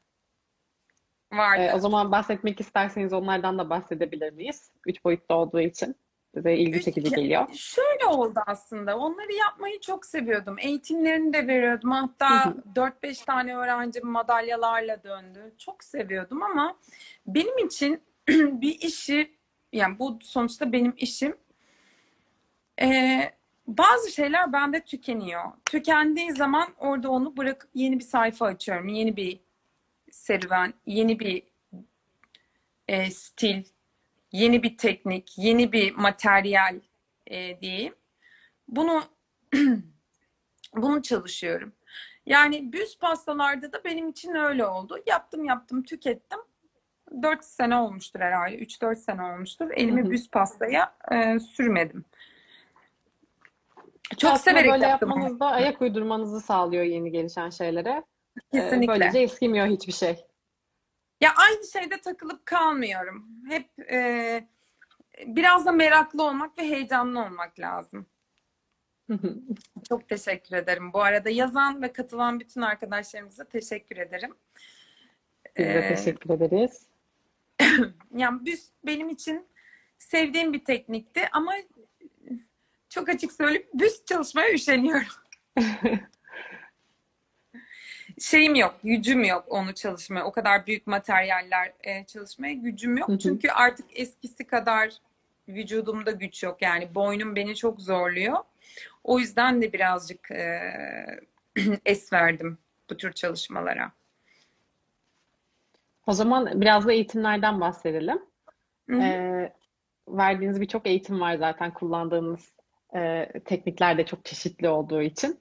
Vardı. 1.33 1.71
o 1.75 1.79
zaman 1.79 2.11
bahsetmek 2.11 2.59
isterseniz 2.59 3.13
onlardan 3.13 3.57
da 3.57 3.69
bahsedebilir 3.69 4.33
miyiz? 4.33 4.71
Üç 4.87 5.03
boyutlu 5.05 5.35
olduğu 5.35 5.61
için 5.61 5.95
size 6.33 6.55
ilgi 6.55 6.81
çekici 6.81 7.09
geliyor. 7.09 7.47
Şöyle 7.53 8.05
oldu 8.05 8.39
aslında. 8.45 8.97
Onları 8.97 9.33
yapmayı 9.33 9.79
çok 9.79 10.05
seviyordum. 10.05 10.55
Eğitimlerini 10.59 11.33
de 11.33 11.47
veriyordum. 11.47 11.91
Hatta 11.91 12.45
hı. 12.45 12.63
4-5 12.75 13.25
tane 13.25 13.55
öğrencim 13.55 14.07
madalyalarla 14.07 15.03
döndü. 15.03 15.55
Çok 15.57 15.83
seviyordum 15.83 16.43
ama 16.43 16.77
benim 17.27 17.57
için 17.57 18.03
bir 18.29 18.81
işi 18.81 19.38
yani 19.73 19.99
bu 19.99 20.19
sonuçta 20.21 20.71
benim 20.71 20.93
işim. 20.97 21.37
Ee, 22.81 23.31
bazı 23.67 24.11
şeyler 24.11 24.53
bende 24.53 24.85
tükeniyor. 24.85 25.43
Tükendiği 25.65 26.31
zaman 26.31 26.73
orada 26.77 27.11
onu 27.11 27.37
bırakıp 27.37 27.69
yeni 27.73 27.99
bir 27.99 28.03
sayfa 28.03 28.45
açıyorum. 28.45 28.87
Yeni 28.87 29.15
bir 29.17 29.39
serüven, 30.11 30.73
yeni 30.85 31.19
bir 31.19 31.43
e, 32.87 33.11
stil, 33.11 33.63
yeni 34.31 34.63
bir 34.63 34.77
teknik, 34.77 35.37
yeni 35.37 35.71
bir 35.71 35.95
materyal 35.95 36.79
e, 37.27 37.61
diyeyim. 37.61 37.95
Bunu 38.67 39.03
bunu 40.75 41.01
çalışıyorum. 41.01 41.73
Yani 42.25 42.73
büz 42.73 42.97
pastalarda 42.99 43.73
da 43.73 43.83
benim 43.83 44.09
için 44.09 44.35
öyle 44.35 44.65
oldu. 44.65 44.97
Yaptım 45.07 45.43
yaptım 45.45 45.83
tükettim. 45.83 46.39
4 47.21 47.45
sene 47.45 47.75
olmuştur 47.75 48.19
herhalde. 48.19 48.55
3-4 48.59 48.95
sene 48.95 49.23
olmuştur. 49.23 49.71
Elimi 49.75 50.01
Hı 50.01 50.05
hı. 50.05 50.09
büz 50.11 50.29
pastaya 50.29 50.95
e, 51.11 51.39
sürmedim. 51.39 52.05
Çok 54.17 54.31
Aslında 54.31 54.57
severek 54.57 54.71
böyle 54.71 54.85
yaptım. 54.87 55.09
yapmanız 55.09 55.39
da 55.39 55.45
ayak 55.47 55.81
uydurmanızı 55.81 56.41
sağlıyor 56.41 56.83
yeni 56.83 57.11
gelişen 57.11 57.49
şeylere. 57.49 58.03
E, 58.53 58.57
Kesinlikle. 58.59 58.87
böylece 58.93 59.19
eskimiyor 59.19 59.67
hiçbir 59.67 59.93
şey. 59.93 60.25
Ya 61.21 61.29
aynı 61.37 61.67
şeyde 61.67 62.01
takılıp 62.01 62.45
kalmıyorum. 62.45 63.27
Hep 63.49 63.91
e, 63.91 64.47
biraz 65.27 65.65
da 65.65 65.71
meraklı 65.71 66.23
olmak 66.23 66.57
ve 66.57 66.61
heyecanlı 66.63 67.23
olmak 67.25 67.59
lazım. 67.59 68.05
Çok 69.89 70.09
teşekkür 70.09 70.55
ederim. 70.55 70.93
Bu 70.93 71.01
arada 71.03 71.29
yazan 71.29 71.81
ve 71.81 71.93
katılan 71.93 72.39
bütün 72.39 72.61
arkadaşlarımıza 72.61 73.43
teşekkür 73.45 73.97
ederim. 73.97 74.35
Biz 75.57 75.65
de 75.65 75.79
Ee, 75.79 75.95
teşekkür 75.95 76.29
ederiz. 76.29 76.87
Yani 78.15 78.45
büst 78.45 78.73
benim 78.85 79.09
için 79.09 79.47
sevdiğim 79.97 80.53
bir 80.53 80.65
teknikti 80.65 81.21
ama 81.31 81.53
çok 82.89 83.09
açık 83.09 83.31
söyleyeyim 83.31 83.67
büst 83.73 84.07
çalışmaya 84.07 84.53
üşeniyorum. 84.53 85.07
Şeyim 88.19 88.55
yok, 88.55 88.79
gücüm 88.83 89.23
yok 89.23 89.45
onu 89.47 89.73
çalışmaya. 89.73 90.23
O 90.23 90.31
kadar 90.31 90.67
büyük 90.67 90.87
materyaller 90.87 91.73
e, 91.83 92.05
çalışmaya 92.05 92.53
gücüm 92.53 92.91
Hı 92.91 92.95
hı. 92.95 93.11
yok. 93.11 93.21
Çünkü 93.21 93.49
artık 93.49 93.85
eskisi 93.99 94.47
kadar 94.47 94.93
vücudumda 95.47 96.11
güç 96.11 96.43
yok. 96.43 96.61
Yani 96.61 96.95
boynum 96.95 97.35
beni 97.35 97.55
çok 97.55 97.81
zorluyor. 97.81 98.37
O 99.03 99.19
yüzden 99.19 99.61
de 99.61 99.73
birazcık 99.73 100.31
e, 100.31 100.61
es 101.85 102.13
verdim 102.13 102.57
bu 102.89 102.97
tür 102.97 103.13
çalışmalara. 103.13 103.91
O 106.09 106.13
zaman 106.13 106.61
biraz 106.61 106.87
da 106.87 106.93
eğitimlerden 106.93 107.61
bahsedelim. 107.61 108.19
Hı 108.89 108.95
hı. 108.95 109.01
E, 109.01 109.53
verdiğiniz 110.07 110.61
birçok 110.61 110.87
eğitim 110.87 111.19
var 111.19 111.35
zaten 111.35 111.73
kullandığınız 111.73 112.53
e, 112.95 113.25
teknikler 113.45 113.97
de 113.97 114.05
çok 114.05 114.25
çeşitli 114.25 114.69
olduğu 114.69 115.01
için. 115.01 115.39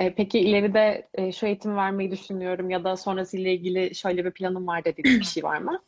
E, 0.00 0.14
peki 0.14 0.38
ileride 0.38 1.08
e, 1.14 1.32
şu 1.32 1.46
eğitim 1.46 1.76
vermeyi 1.76 2.10
düşünüyorum 2.10 2.70
ya 2.70 2.84
da 2.84 2.96
sonrasıyla 2.96 3.50
ilgili 3.50 3.94
şöyle 3.94 4.24
bir 4.24 4.30
planım 4.30 4.66
var 4.66 4.84
dediğiniz 4.84 5.20
bir 5.20 5.24
şey 5.24 5.42
var 5.42 5.58
mı? 5.58 5.82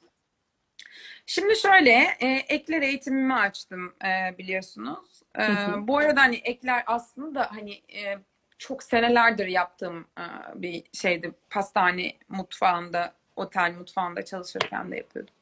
Şimdi 1.26 1.56
şöyle, 1.56 1.90
e, 2.20 2.28
ekler 2.48 2.82
eğitimimi 2.82 3.34
açtım 3.34 3.94
e, 4.04 4.38
biliyorsunuz. 4.38 5.20
E, 5.38 5.46
Hı 5.46 5.52
hı. 5.52 5.88
bu 5.88 5.98
arada 5.98 6.20
hani 6.20 6.36
ekler 6.36 6.82
aslında 6.86 7.48
hani 7.50 7.72
e, 7.72 8.18
çok 8.58 8.82
senelerdir 8.82 9.46
yaptığım 9.46 10.06
e, 10.18 10.24
bir 10.54 10.84
şeydi. 10.92 11.32
Pastane 11.50 12.12
mutfağında, 12.28 13.21
otel 13.36 13.74
mutfağında 13.78 14.24
çalışırken 14.24 14.90
de 14.90 14.96
yapıyordum. 14.96 15.34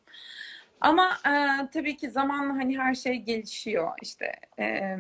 Ama 0.81 1.18
e, 1.26 1.33
tabii 1.72 1.96
ki 1.96 2.11
zamanla 2.11 2.55
hani 2.55 2.79
her 2.79 2.94
şey 2.94 3.16
gelişiyor. 3.16 3.90
İşte 4.03 4.33
e, 4.59 4.96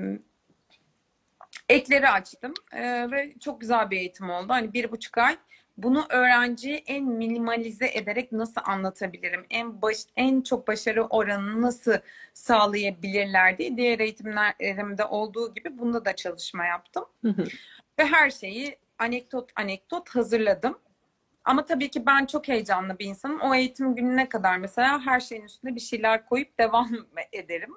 ekleri 1.68 2.08
açtım 2.08 2.54
e, 2.72 3.10
ve 3.10 3.34
çok 3.40 3.60
güzel 3.60 3.90
bir 3.90 3.96
eğitim 3.96 4.30
oldu. 4.30 4.46
Hani 4.48 4.72
bir 4.72 4.92
buçuk 4.92 5.18
ay 5.18 5.36
bunu 5.76 6.06
öğrenciye 6.10 6.76
en 6.76 7.04
minimalize 7.04 7.90
ederek 7.94 8.32
nasıl 8.32 8.60
anlatabilirim? 8.64 9.46
En 9.50 9.82
baş, 9.82 9.96
en 10.16 10.40
çok 10.40 10.68
başarı 10.68 11.04
oranını 11.04 11.62
nasıl 11.62 11.94
sağlayabilirler 12.32 13.58
diye 13.58 13.76
diğer 13.76 13.98
eğitimlerimde 13.98 15.04
olduğu 15.04 15.54
gibi 15.54 15.78
bunda 15.78 16.04
da 16.04 16.16
çalışma 16.16 16.66
yaptım. 16.66 17.04
Hı 17.24 17.28
hı. 17.28 17.44
Ve 17.98 18.04
her 18.04 18.30
şeyi 18.30 18.76
anekdot 18.98 19.50
anekdot 19.56 20.08
hazırladım. 20.08 20.78
Ama 21.44 21.64
tabii 21.64 21.90
ki 21.90 22.06
ben 22.06 22.26
çok 22.26 22.48
heyecanlı 22.48 22.98
bir 22.98 23.06
insanım. 23.06 23.40
O 23.40 23.54
eğitim 23.54 23.94
gününe 23.94 24.28
kadar 24.28 24.56
mesela 24.56 25.06
her 25.06 25.20
şeyin 25.20 25.42
üstüne 25.42 25.74
bir 25.74 25.80
şeyler 25.80 26.26
koyup 26.26 26.58
devam 26.58 26.90
ederim. 27.32 27.74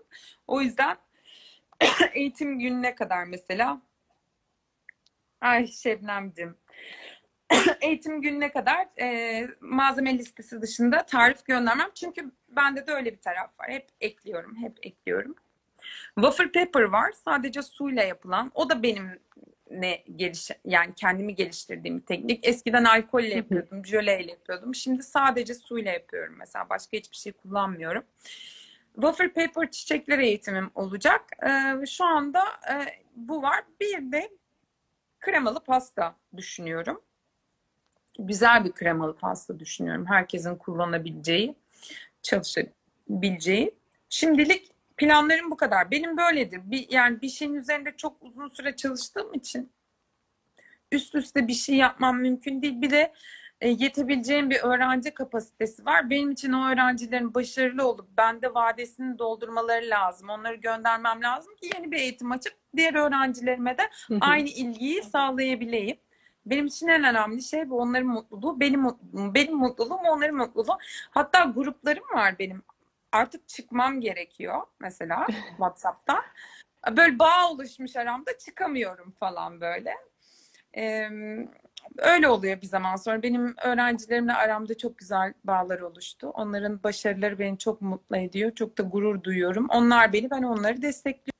O 0.48 0.62
yüzden 0.62 0.98
eğitim 2.14 2.60
gününe 2.60 2.96
kadar 2.96 3.24
mesela 3.24 3.82
ay 5.42 5.68
Şebnemciğim 5.68 6.58
eğitim 7.82 8.22
gününe 8.22 8.52
kadar 8.52 8.88
e, 9.02 9.48
malzeme 9.62 10.18
listesi 10.18 10.62
dışında 10.62 11.06
tarif 11.06 11.46
göndermem. 11.46 11.90
Çünkü 11.96 12.32
bende 12.50 12.88
de 12.88 12.92
öyle 12.92 13.12
bir 13.12 13.20
taraf 13.20 13.60
var. 13.60 13.70
Hep 13.70 13.90
ekliyorum, 14.02 14.56
hep 14.56 14.78
ekliyorum. 14.82 15.36
Waffle 16.16 16.52
paper 16.52 16.82
var. 16.82 17.12
Sadece 17.12 17.62
suyla 17.62 18.04
yapılan. 18.04 18.52
O 18.56 18.70
da 18.70 18.84
benim 18.84 19.20
ne 19.82 20.04
geliş 20.16 20.52
yani 20.66 20.94
kendimi 20.96 21.36
geliştirdiğim 21.36 22.00
bir 22.00 22.06
teknik. 22.06 22.48
Eskiden 22.48 22.84
alkolle 22.84 23.36
yapıyordum, 23.36 23.86
jöleyle 23.86 24.32
yapıyordum. 24.32 24.76
Şimdi 24.76 25.04
sadece 25.04 25.54
suyla 25.54 25.92
yapıyorum 25.92 26.36
mesela. 26.38 26.70
Başka 26.70 26.98
hiçbir 26.98 27.18
şey 27.18 27.32
kullanmıyorum. 27.32 28.04
Waffle 28.94 29.34
paper 29.34 29.72
çiçekler 29.72 30.20
eğitimim 30.20 30.72
olacak. 30.76 31.22
Ee, 31.44 31.86
şu 31.86 32.06
anda 32.06 32.44
e, 32.72 32.76
bu 33.16 33.42
var. 33.42 33.64
Bir 33.80 34.12
de 34.12 34.30
kremalı 35.20 35.60
pasta 35.60 36.16
düşünüyorum. 36.38 37.02
Güzel 38.20 38.66
bir 38.66 38.72
kremalı 38.72 39.16
pasta 39.16 39.60
düşünüyorum. 39.60 40.06
Herkesin 40.06 40.56
kullanabileceği, 40.56 41.56
çalışabileceği. 42.22 43.76
Şimdilik 44.10 44.73
planlarım 44.98 45.52
bu 45.52 45.58
kadar. 45.58 45.92
Benim 45.92 46.18
böyledir. 46.18 46.62
Bir, 46.64 46.88
yani 46.90 47.22
bir 47.22 47.30
şeyin 47.30 47.54
üzerinde 47.54 47.94
çok 47.98 48.18
uzun 48.22 48.48
süre 48.48 48.76
çalıştığım 48.76 49.34
için 49.34 49.72
üst 50.92 51.16
üste 51.16 51.48
bir 51.48 51.54
şey 51.54 51.76
yapmam 51.76 52.20
mümkün 52.20 52.62
değil. 52.62 52.82
Bir 52.82 52.90
de 52.90 53.14
e, 53.62 53.70
yetebileceğim 53.70 54.50
bir 54.50 54.60
öğrenci 54.60 55.14
kapasitesi 55.14 55.86
var. 55.86 56.10
Benim 56.10 56.32
için 56.32 56.54
o 56.54 56.70
öğrencilerin 56.70 57.34
başarılı 57.34 57.88
olup 57.88 58.18
bende 58.18 58.54
vadesini 58.54 59.20
doldurmaları 59.20 59.90
lazım. 59.90 60.30
Onları 60.30 60.56
göndermem 60.56 61.24
lazım 61.24 61.56
ki 61.56 61.70
yeni 61.76 61.92
bir 61.92 61.98
eğitim 61.98 62.32
açıp 62.32 62.54
diğer 62.76 62.94
öğrencilerime 62.94 63.78
de 63.78 63.90
aynı 64.22 64.50
ilgiyi 64.50 65.04
sağlayabileyim. 65.04 65.98
Benim 66.46 66.66
için 66.66 66.88
en 66.88 67.04
önemli 67.04 67.44
şey 67.44 67.70
bu. 67.70 67.80
Onların 67.80 68.08
mutluluğu, 68.08 68.60
benim 68.60 68.82
mutluluğum, 68.82 69.34
benim 69.34 69.56
mutluluğum, 69.56 70.00
onların 70.08 70.36
mutluluğu. 70.36 70.78
Hatta 71.12 71.44
gruplarım 71.44 72.04
var 72.14 72.40
benim. 72.40 72.62
Artık 73.14 73.48
çıkmam 73.48 74.02
gerekiyor 74.02 74.62
mesela 74.80 75.28
WhatsApp'ta. 75.50 76.22
böyle 76.98 77.20
bağ 77.20 77.52
oluşmuş 77.52 77.96
aramda 77.96 78.38
çıkamıyorum 78.38 79.12
falan 79.12 79.62
böyle. 79.62 79.94
Ee, 80.78 81.10
öyle 81.98 82.28
oluyor 82.28 82.62
bir 82.62 82.68
zaman 82.68 82.96
sonra. 82.96 83.24
Benim 83.24 83.56
öğrencilerimle 83.64 84.34
aramda 84.34 84.78
çok 84.78 84.98
güzel 84.98 85.34
bağlar 85.44 85.80
oluştu. 85.80 86.30
Onların 86.30 86.84
başarıları 86.84 87.40
beni 87.40 87.58
çok 87.58 87.82
mutlu 87.82 88.18
ediyor. 88.18 88.56
Çok 88.56 88.78
da 88.78 88.84
gurur 88.84 89.24
duyuyorum. 89.24 89.68
Onlar 89.70 90.14
beni, 90.14 90.30
ben 90.32 90.44
onları 90.44 90.82
destekliyorum. 90.82 91.34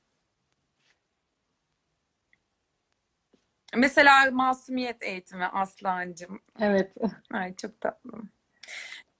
Mesela 3.76 4.30
masumiyet 4.30 5.02
eğitimi 5.02 5.46
Aslancığım. 5.46 6.40
Evet. 6.60 6.92
Ay 7.32 7.56
çok 7.56 7.80
tatlı. 7.80 8.12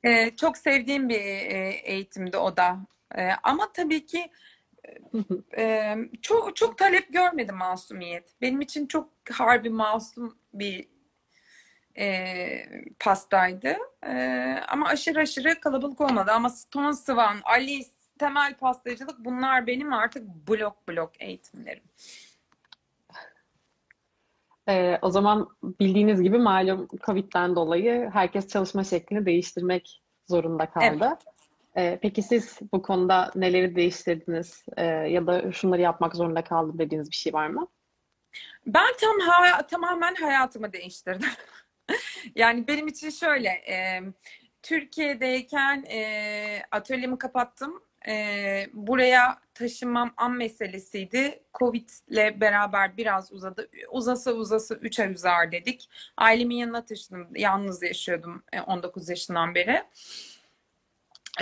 Ee, 0.05 0.31
çok 0.37 0.57
sevdiğim 0.57 1.09
bir 1.09 1.21
e, 1.21 1.69
eğitimdi 1.85 2.37
o 2.37 2.57
da. 2.57 2.79
Ee, 3.17 3.31
ama 3.43 3.73
tabii 3.73 4.07
ki 4.07 4.31
e, 5.57 5.97
çok 6.23 6.57
çok 6.57 6.79
talep 6.79 7.13
görmedim 7.13 7.57
masumiyet. 7.57 8.41
Benim 8.41 8.61
için 8.61 8.87
çok 8.87 9.09
harbi 9.33 9.71
masum 9.71 10.39
bir 10.55 10.89
e, 11.99 12.67
pastaydı. 12.99 13.77
E, 14.07 14.15
ama 14.69 14.87
aşırı 14.89 15.21
aşırı 15.21 15.61
kalabalık 15.61 16.01
olmadı. 16.01 16.31
Ama 16.35 16.51
Stone 16.51 16.95
Swan, 16.95 17.41
Alice, 17.45 17.89
temel 18.19 18.55
pastacılık 18.55 19.25
bunlar 19.25 19.67
benim 19.67 19.93
artık 19.93 20.49
blok 20.49 20.89
blok 20.89 21.13
eğitimlerim. 21.21 21.83
Ee, 24.69 24.99
o 25.03 25.11
zaman 25.11 25.49
bildiğiniz 25.63 26.23
gibi 26.23 26.39
malum 26.39 26.89
Covid'den 27.07 27.57
dolayı 27.57 28.11
herkes 28.13 28.49
çalışma 28.49 28.85
şeklini 28.85 29.27
değiştirmek 29.27 30.03
zorunda 30.29 30.71
kaldı. 30.71 31.19
Ee, 31.77 31.99
peki 32.03 32.23
siz 32.23 32.59
bu 32.73 32.83
konuda 32.83 33.31
neleri 33.35 33.77
değiştirdiniz 33.77 34.65
Ee, 34.77 34.85
ya 34.87 35.27
da 35.27 35.53
şunları 35.53 35.81
yapmak 35.81 36.17
zorunda 36.17 36.45
kaldım 36.45 36.79
dediğiniz 36.79 37.11
bir 37.11 37.17
şey 37.17 37.33
var 37.33 37.47
mı? 37.47 37.69
Ben 38.67 38.95
tam 39.01 39.21
ha- 39.21 39.67
tamamen 39.67 40.15
hayatımı 40.15 40.73
değiştirdim. 40.73 41.31
Yani 42.35 42.67
benim 42.69 42.87
için 42.87 43.11
şöyle, 43.11 43.49
e, 43.49 44.01
Türkiye'deyken 44.63 45.85
e, 45.91 46.63
atölyemi 46.71 47.19
kapattım. 47.19 47.83
E, 48.09 48.67
buraya 48.73 49.39
taşınmam 49.55 50.15
an 50.17 50.33
meselesiydi. 50.33 51.43
Covid'le 51.55 52.41
beraber 52.41 52.97
biraz 52.97 53.33
uzadı. 53.33 53.69
Uzasa 53.91 54.33
uzasa 54.33 54.75
3 54.75 55.01
ay 55.01 55.11
uzar 55.11 55.53
dedik. 55.53 55.89
Ailemin 56.17 56.57
yanına 56.57 56.85
taşındım. 56.85 57.29
Yalnız 57.37 57.83
yaşıyordum 57.83 58.43
e, 58.53 58.61
19 58.61 59.09
yaşından 59.09 59.55
beri. 59.55 59.83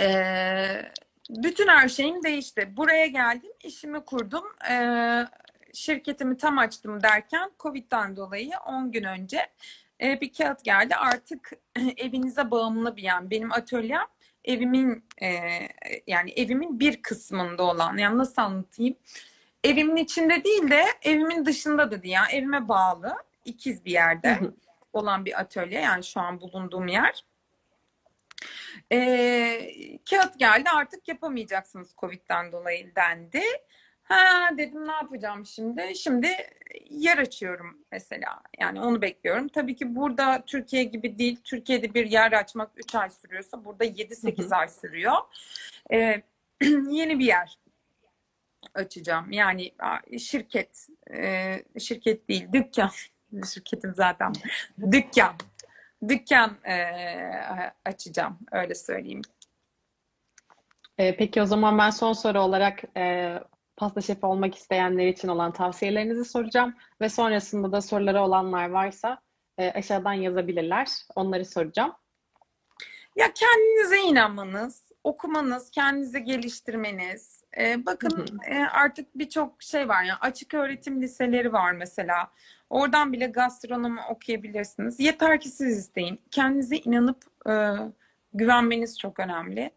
E, 0.01 0.91
bütün 1.29 1.67
her 1.67 1.89
şeyim 1.89 2.23
değişti. 2.23 2.73
Buraya 2.77 3.05
geldim, 3.05 3.51
işimi 3.63 4.05
kurdum. 4.05 4.45
E, 4.69 4.75
şirketimi 5.73 6.37
tam 6.37 6.57
açtım 6.57 7.03
derken 7.03 7.51
Covid'den 7.59 8.15
dolayı 8.15 8.51
10 8.65 8.91
gün 8.91 9.03
önce 9.03 9.47
e, 10.01 10.21
bir 10.21 10.33
kağıt 10.33 10.63
geldi. 10.63 10.95
Artık 10.95 11.51
evinize 11.97 12.51
bağımlı 12.51 12.95
bir 12.95 13.03
yani 13.03 13.31
benim 13.31 13.51
atölyem 13.51 14.07
evimin 14.45 15.05
e, 15.21 15.29
yani 16.07 16.31
evimin 16.31 16.79
bir 16.79 17.01
kısmında 17.01 17.63
olan 17.63 17.97
yani 17.97 18.17
nasıl 18.17 18.41
anlatayım? 18.41 18.95
Evimin 19.63 19.95
içinde 19.95 20.43
değil 20.43 20.71
de 20.71 20.85
evimin 21.01 21.45
dışında 21.45 21.91
da 21.91 22.03
değil. 22.03 22.13
Yani 22.13 22.31
evime 22.31 22.67
bağlı 22.67 23.15
ikiz 23.45 23.85
bir 23.85 23.91
yerde 23.91 24.35
Hı 24.35 24.45
hı. 24.45 24.53
olan 24.93 25.25
bir 25.25 25.39
atölye 25.39 25.81
yani 25.81 26.03
şu 26.03 26.19
an 26.19 26.41
bulunduğum 26.41 26.87
yer. 26.87 27.25
E, 28.91 29.99
kağıt 30.09 30.39
geldi 30.39 30.69
artık 30.69 31.07
yapamayacaksınız 31.07 31.95
Covid'den 31.97 32.51
dolayı 32.51 32.95
dendi. 32.95 33.41
Ha 34.03 34.49
dedim 34.57 34.87
ne 34.87 34.91
yapacağım 34.91 35.45
şimdi? 35.45 35.95
Şimdi 35.95 36.27
yer 36.89 37.17
açıyorum 37.17 37.77
mesela. 37.91 38.41
Yani 38.59 38.81
onu 38.81 39.01
bekliyorum. 39.01 39.47
Tabii 39.47 39.75
ki 39.75 39.95
burada 39.95 40.43
Türkiye 40.45 40.83
gibi 40.83 41.17
değil. 41.17 41.39
Türkiye'de 41.43 41.93
bir 41.93 42.11
yer 42.11 42.31
açmak 42.31 42.71
3 42.75 42.95
ay 42.95 43.09
sürüyorsa 43.09 43.65
burada 43.65 43.85
7-8 43.85 44.55
ay 44.55 44.67
sürüyor. 44.67 45.15
Ee, 45.93 46.21
yeni 46.89 47.19
bir 47.19 47.25
yer 47.25 47.57
açacağım. 48.73 49.31
Yani 49.31 49.71
şirket, 50.19 50.87
e, 51.13 51.63
şirket 51.79 52.29
değil, 52.29 52.47
dükkan. 52.53 52.89
Şirketim 53.53 53.93
zaten. 53.95 54.33
Dükkan. 54.91 55.35
Dükkan 56.07 56.57
e, 56.63 56.75
açacağım. 57.85 58.39
Öyle 58.51 58.75
söyleyeyim. 58.75 59.21
Ee, 60.97 61.15
peki 61.15 61.41
o 61.41 61.45
zaman 61.45 61.77
ben 61.77 61.89
son 61.89 62.13
soru 62.13 62.39
olarak 62.39 62.97
e, 62.97 63.33
pasta 63.77 64.01
şefi 64.01 64.25
olmak 64.25 64.55
isteyenler 64.55 65.07
için 65.07 65.27
olan 65.27 65.51
tavsiyelerinizi 65.51 66.25
soracağım 66.25 66.75
ve 67.01 67.09
sonrasında 67.09 67.71
da 67.71 67.81
soruları 67.81 68.21
olanlar 68.21 68.69
varsa 68.69 69.21
e, 69.57 69.71
aşağıdan 69.71 70.13
yazabilirler. 70.13 70.87
Onları 71.15 71.45
soracağım. 71.45 71.93
Ya 73.15 73.33
kendinize 73.33 73.99
inanmanız, 73.99 74.83
okumanız, 75.03 75.71
kendinizi 75.71 76.23
geliştirmeniz. 76.23 77.43
Ee, 77.57 77.85
bakın 77.85 78.39
e, 78.47 78.59
artık 78.65 79.17
birçok 79.17 79.63
şey 79.63 79.89
var 79.89 80.03
ya 80.03 80.17
açık 80.21 80.53
öğretim 80.53 81.01
liseleri 81.01 81.53
var 81.53 81.71
mesela. 81.71 82.31
Oradan 82.69 83.13
bile 83.13 83.25
gastronomi 83.25 83.99
okuyabilirsiniz. 84.09 84.99
Yeter 84.99 85.39
ki 85.39 85.49
siz 85.49 85.77
isteyin. 85.77 86.21
Kendinize 86.31 86.75
inanıp 86.75 87.23
e, 87.49 87.53
güvenmeniz 88.33 88.99
çok 88.99 89.19
önemli. 89.19 89.71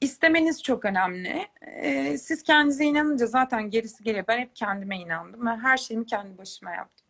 İstemeniz 0.00 0.62
çok 0.62 0.84
önemli. 0.84 1.48
Ee, 1.60 2.18
siz 2.18 2.42
kendinize 2.42 2.84
inanınca 2.84 3.26
zaten 3.26 3.70
gerisi 3.70 4.04
geliyor. 4.04 4.24
Ben 4.28 4.38
hep 4.38 4.56
kendime 4.56 4.98
inandım 4.98 5.46
ve 5.46 5.50
her 5.50 5.76
şeyimi 5.76 6.06
kendi 6.06 6.38
başıma 6.38 6.70
yaptım. 6.70 7.06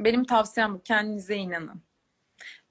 Benim 0.00 0.24
tavsiyem 0.24 0.74
bu. 0.74 0.82
Kendinize 0.82 1.36
inanın. 1.36 1.82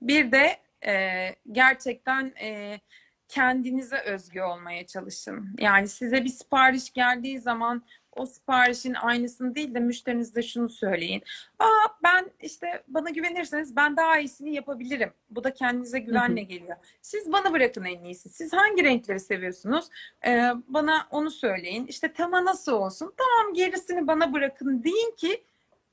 Bir 0.02 0.32
de 0.32 0.60
e, 0.86 1.30
gerçekten 1.52 2.34
e, 2.42 2.80
kendinize 3.28 3.98
özgü 3.98 4.42
olmaya 4.42 4.88
çalışın. 4.88 5.56
Yani 5.60 5.88
size 5.88 6.24
bir 6.24 6.30
sipariş 6.30 6.94
geldiği 6.94 7.40
zaman 7.40 7.86
o 8.16 8.26
siparişin 8.26 8.94
aynısını 8.94 9.56
değil 9.56 9.74
de 9.74 9.80
müşterinize 9.80 10.42
şunu 10.42 10.70
söyleyin. 10.70 11.24
Aa 11.60 11.88
ben 12.04 12.32
işte 12.42 12.84
bana 12.88 13.10
güvenirseniz 13.10 13.76
ben 13.76 13.98
daha 13.98 14.20
iyisini 14.20 14.54
yapabilirim. 14.54 15.14
Bu 15.30 15.44
da 15.44 15.54
kendinize 15.54 16.00
güvenle 16.00 16.42
geliyor. 16.44 16.78
Siz 17.02 17.32
bana 17.32 17.54
bırakın 17.54 17.84
en 17.84 18.04
iyisi. 18.04 18.30
Siz 18.30 18.54
hangi 18.54 18.84
renkleri 18.84 19.20
seviyorsunuz? 19.20 19.90
Ee, 20.26 20.52
bana 20.68 21.08
onu 21.12 21.32
söyleyin. 21.32 21.88
İşte 21.88 22.14
tema 22.14 22.46
nasıl 22.46 22.72
olsun? 22.72 23.14
Tamam 23.18 23.54
gerisini 23.54 24.08
bana 24.08 24.34
bırakın 24.34 24.84
deyin 24.84 25.16
ki 25.16 25.44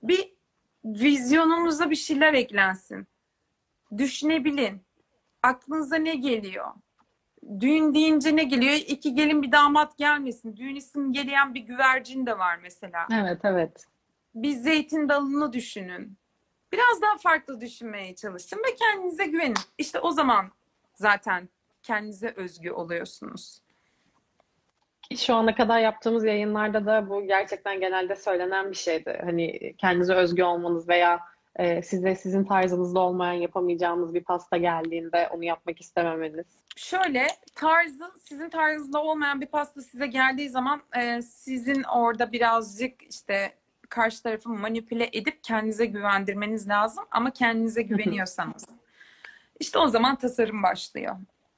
bir 0.03 0.33
vizyonunuza 0.85 1.91
bir 1.91 1.97
şeyler 1.97 2.35
eklensin. 2.35 3.07
Düşünebilin. 3.99 4.81
Aklınıza 5.43 5.97
ne 5.97 6.15
geliyor? 6.15 6.67
Düğün 7.61 7.95
deyince 7.95 8.37
ne 8.37 8.45
geliyor? 8.45 8.73
İki 8.73 9.15
gelin 9.15 9.43
bir 9.43 9.53
damat 9.53 9.99
gelmesin. 9.99 10.57
Düğün 10.57 10.75
isim 10.77 11.13
geleyen 11.13 11.55
bir 11.55 11.61
güvercin 11.61 12.27
de 12.27 12.39
var 12.39 12.59
mesela. 12.63 13.07
Evet, 13.23 13.41
evet. 13.45 13.85
Bir 14.35 14.53
zeytin 14.53 15.09
dalını 15.09 15.53
düşünün. 15.53 16.17
Biraz 16.73 17.03
daha 17.03 17.19
farklı 17.19 17.61
düşünmeye 17.61 18.15
çalışın 18.15 18.59
ve 18.59 18.75
kendinize 18.75 19.27
güvenin. 19.27 19.57
İşte 19.79 20.01
o 20.01 20.11
zaman 20.11 20.51
zaten 20.95 21.49
kendinize 21.83 22.35
özgü 22.37 22.71
oluyorsunuz. 22.71 23.61
Şu 25.17 25.35
ana 25.35 25.55
kadar 25.55 25.79
yaptığımız 25.79 26.25
yayınlarda 26.25 26.87
da 26.87 27.09
bu 27.09 27.27
gerçekten 27.27 27.81
genelde 27.81 28.17
söylenen 28.17 28.71
bir 28.71 28.77
şeydi. 28.77 29.21
Hani 29.25 29.75
kendinize 29.79 30.15
özgü 30.15 30.43
olmanız 30.43 30.89
veya 30.89 31.21
e, 31.57 31.83
size 31.83 32.15
sizin 32.15 32.45
tarzınızda 32.45 33.01
olmayan 33.01 33.33
yapamayacağınız 33.33 34.15
bir 34.15 34.25
pasta 34.25 34.57
geldiğinde 34.57 35.29
onu 35.29 35.45
yapmak 35.45 35.81
istememeniz. 35.81 36.47
Şöyle 36.77 37.27
tarzı 37.55 38.13
sizin 38.23 38.51
tarzınızda 38.51 39.03
olmayan 39.03 39.41
bir 39.41 39.47
pasta 39.47 39.83
size 39.83 40.07
geldiği 40.07 40.49
zaman 40.49 40.83
e, 40.97 41.23
sizin 41.23 41.83
orada 41.83 42.33
birazcık 42.33 43.03
işte 43.03 43.53
karşı 43.89 44.23
tarafı 44.23 44.49
manipüle 44.49 45.11
edip 45.13 45.45
kendinize 45.45 45.87
güvendirmeniz 45.87 46.69
lazım 46.69 47.05
ama 47.11 47.31
kendinize 47.31 47.83
güveniyorsanız. 47.83 48.69
işte 49.61 49.79
o 49.79 49.89
zaman 49.89 50.17
tasarım 50.17 50.63
başlıyor. 50.63 51.17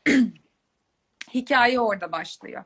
Hikaye 1.34 1.80
orada 1.80 2.12
başlıyor. 2.12 2.64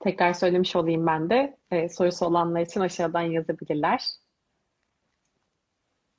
Tekrar 0.00 0.32
söylemiş 0.32 0.76
olayım 0.76 1.06
ben 1.06 1.30
de. 1.30 1.56
E, 1.70 1.88
sorusu 1.88 2.26
olanlar 2.26 2.60
için 2.60 2.80
aşağıdan 2.80 3.20
yazabilirler. 3.20 4.21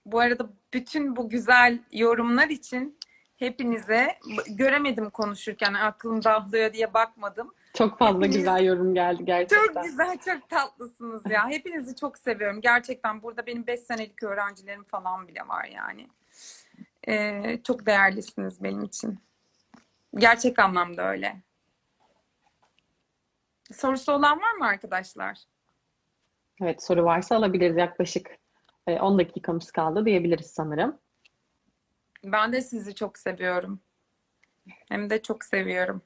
Bu 0.06 0.20
arada 0.20 0.50
bütün 0.74 1.16
bu 1.16 1.30
güzel 1.30 1.80
yorumlar 1.92 2.48
için 2.50 3.00
hepinize 3.38 4.20
göremedim 4.50 5.10
konuşurken 5.10 5.74
aklım 5.74 6.24
dağılıyor 6.24 6.74
diye 6.74 6.94
bakmadım. 6.94 7.54
Çok 7.74 8.00
fazla 8.00 8.26
Hepiniz- 8.26 8.38
güzel 8.38 8.64
yorum 8.64 8.94
geldi 8.94 9.26
gerçekten. 9.26 9.74
Çok 9.74 9.84
güzel, 9.84 10.18
çok 10.26 10.50
tatlısınız 10.50 11.24
ya. 11.30 11.50
Hepinizi 11.50 11.96
çok 11.96 12.18
seviyorum. 12.18 12.62
Gerçekten 12.62 13.22
burada 13.22 13.46
benim 13.46 13.68
5 13.68 13.80
senelik 13.80 14.24
öğrencilerim 14.24 14.84
falan 14.84 15.28
bile 15.28 15.48
var 15.48 15.66
yani. 15.66 16.08
Ee, 17.08 17.60
çok 17.64 17.86
değerlisiniz 17.86 18.64
benim 18.64 18.84
için. 18.84 19.20
Gerçek 20.16 20.60
anlamda 20.60 21.10
öyle. 21.10 21.42
Sorusu 23.72 24.12
olan 24.12 24.42
var 24.42 24.54
mı 24.54 24.66
arkadaşlar? 24.66 25.40
Evet, 26.62 26.84
soru 26.84 27.04
varsa 27.04 27.36
alabiliriz. 27.36 27.78
Yaklaşık 27.78 28.38
e, 28.88 29.00
10 29.00 29.20
dakikamız 29.20 29.72
kaldı 29.72 30.06
diyebiliriz 30.06 30.48
sanırım. 30.48 30.98
Ben 32.24 32.54
de 32.54 32.62
sizi 32.62 32.96
çok 32.96 33.18
seviyorum. 33.18 33.80
Hem 34.90 35.10
de 35.10 35.22
çok 35.22 35.44
seviyorum. 35.44 36.02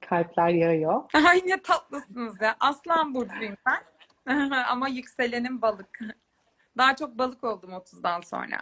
Kalpler 0.00 0.48
yağıyor. 0.48 1.02
Ay 1.28 1.42
ne 1.46 1.62
tatlısınız 1.62 2.40
ya. 2.40 2.56
Aslan 2.60 3.14
burcuyum 3.14 3.56
ben. 3.66 3.84
Ama 4.68 4.88
yükselenim 4.88 5.62
balık. 5.62 5.98
Daha 6.76 6.96
çok 6.96 7.18
balık 7.18 7.44
oldum 7.44 7.70
30'dan 7.70 8.20
sonra. 8.20 8.60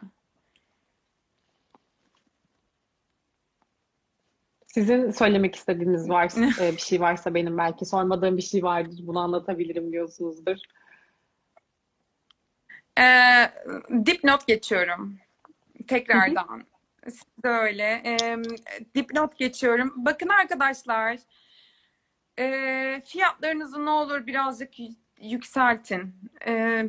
Sizin 4.67 5.11
söylemek 5.11 5.55
istediğiniz 5.55 6.09
varsa, 6.09 6.65
e, 6.65 6.73
bir 6.73 6.81
şey 6.81 7.01
varsa 7.01 7.35
benim 7.35 7.59
belki 7.59 7.87
sormadığım 7.87 8.37
bir 8.37 8.43
şey 8.43 8.63
vardır. 8.63 9.01
Bunu 9.03 9.19
anlatabilirim 9.19 9.93
diyorsunuzdur. 9.93 10.57
Ee, 12.99 13.53
dipnot 14.07 14.47
geçiyorum. 14.47 15.19
Tekrardan. 15.89 16.65
Siz 17.05 17.23
de 17.45 17.49
öyle. 17.49 18.03
Ee, 18.05 18.43
dipnot 18.95 19.39
geçiyorum. 19.39 19.93
Bakın 19.97 20.29
arkadaşlar. 20.29 21.19
ee, 22.39 23.03
fiyatlarınızı 23.07 23.87
ne 23.87 23.91
olur 23.91 24.27
birazcık 24.27 24.71
yükseltin. 25.21 26.15
Ee, 26.47 26.89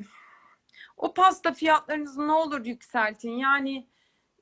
o 0.97 1.13
pasta 1.13 1.53
fiyatlarınızı 1.53 2.27
ne 2.27 2.31
olur 2.31 2.65
yükseltin. 2.65 3.31
Yani 3.31 3.87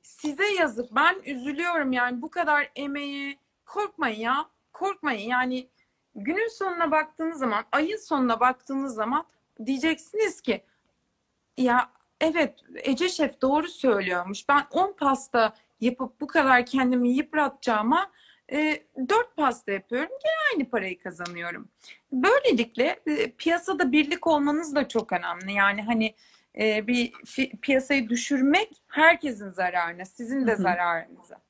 size 0.02 0.46
yazık. 0.52 0.94
Ben 0.94 1.16
üzülüyorum 1.24 1.92
yani 1.92 2.22
bu 2.22 2.30
kadar 2.30 2.70
emeği 2.76 3.38
korkmayın 3.66 4.20
ya. 4.20 4.46
Korkmayın 4.72 5.28
yani 5.28 5.68
günün 6.14 6.48
sonuna 6.48 6.90
baktığınız 6.90 7.38
zaman, 7.38 7.64
ayın 7.72 7.96
sonuna 7.96 8.40
baktığınız 8.40 8.94
zaman 8.94 9.26
diyeceksiniz 9.66 10.40
ki 10.40 10.64
ya 11.56 11.90
evet 12.20 12.54
Ece 12.74 13.08
Şef 13.08 13.42
doğru 13.42 13.68
söylüyormuş. 13.68 14.48
Ben 14.48 14.62
10 14.70 14.92
pasta 14.92 15.54
yapıp 15.80 16.20
bu 16.20 16.26
kadar 16.26 16.66
kendimi 16.66 17.08
yıpratacağıma 17.10 18.10
e, 18.52 18.82
4 19.08 19.36
pasta 19.36 19.72
yapıyorum. 19.72 20.08
Gene 20.08 20.32
aynı 20.54 20.70
parayı 20.70 20.98
kazanıyorum. 20.98 21.68
Böylelikle 22.12 23.00
e, 23.06 23.30
piyasada 23.30 23.92
birlik 23.92 24.26
olmanız 24.26 24.74
da 24.74 24.88
çok 24.88 25.12
önemli. 25.12 25.52
Yani 25.52 25.82
hani 25.82 26.14
e, 26.58 26.86
bir 26.86 27.12
piyasayı 27.62 28.08
düşürmek 28.08 28.72
herkesin 28.88 29.48
zararına, 29.48 30.04
sizin 30.04 30.46
de 30.46 30.56
zararınıza. 30.56 31.40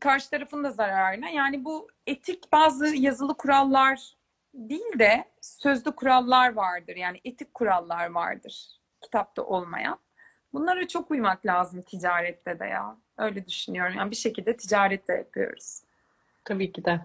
Karşı 0.00 0.30
tarafın 0.30 0.64
da 0.64 0.70
zararına. 0.70 1.28
Yani 1.28 1.64
bu 1.64 1.88
etik 2.06 2.52
bazı 2.52 2.96
yazılı 2.96 3.36
kurallar 3.36 4.16
değil 4.54 4.98
de 4.98 5.24
sözlü 5.40 5.92
kurallar 5.92 6.52
vardır. 6.52 6.96
Yani 6.96 7.20
etik 7.24 7.54
kurallar 7.54 8.10
vardır 8.10 8.76
kitapta 9.02 9.42
olmayan. 9.42 9.98
Bunlara 10.52 10.88
çok 10.88 11.10
uymak 11.10 11.46
lazım 11.46 11.82
ticarette 11.82 12.58
de 12.58 12.64
ya. 12.64 12.96
Öyle 13.18 13.46
düşünüyorum. 13.46 13.94
Yani 13.98 14.10
bir 14.10 14.16
şekilde 14.16 14.56
ticaret 14.56 15.08
de 15.08 15.12
yapıyoruz. 15.12 15.82
Tabii 16.44 16.72
ki 16.72 16.84
de. 16.84 17.00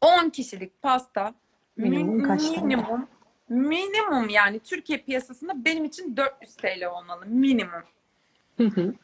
10 0.00 0.30
kişilik 0.30 0.82
pasta 0.82 1.34
Minimum 1.76 2.18
min- 2.20 2.26
kaç 2.26 2.42
tane? 2.50 2.60
minimum 2.66 3.08
minimum 3.48 4.28
yani 4.28 4.58
Türkiye 4.60 4.98
piyasasında 4.98 5.64
benim 5.64 5.84
için 5.84 6.16
400 6.16 6.56
TL 6.56 6.84
olmalı 6.86 7.26
minimum. 7.26 7.82
Hı 8.56 8.64
hı. 8.64 8.94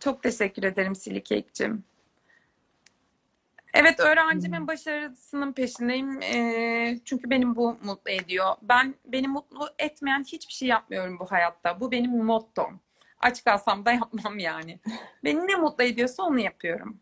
Çok 0.00 0.22
teşekkür 0.22 0.62
ederim 0.62 0.94
Silikek'cim. 0.94 1.84
Evet 3.76 4.00
öğrencimin 4.00 4.66
başarısının 4.66 5.52
peşindeyim. 5.52 6.22
Ee, 6.22 6.98
çünkü 7.04 7.30
benim 7.30 7.56
bu 7.56 7.76
mutlu 7.82 8.10
ediyor. 8.10 8.46
Ben 8.62 8.94
beni 9.04 9.28
mutlu 9.28 9.68
etmeyen 9.78 10.24
hiçbir 10.24 10.52
şey 10.52 10.68
yapmıyorum 10.68 11.18
bu 11.18 11.30
hayatta. 11.30 11.80
Bu 11.80 11.92
benim 11.92 12.24
mottom. 12.24 12.80
Aç 13.20 13.44
kalsam 13.44 13.84
da 13.84 13.92
yapmam 14.02 14.38
yani. 14.38 14.80
Beni 15.24 15.46
ne 15.48 15.54
mutlu 15.54 15.84
ediyorsa 15.84 16.22
onu 16.22 16.40
yapıyorum. 16.40 17.00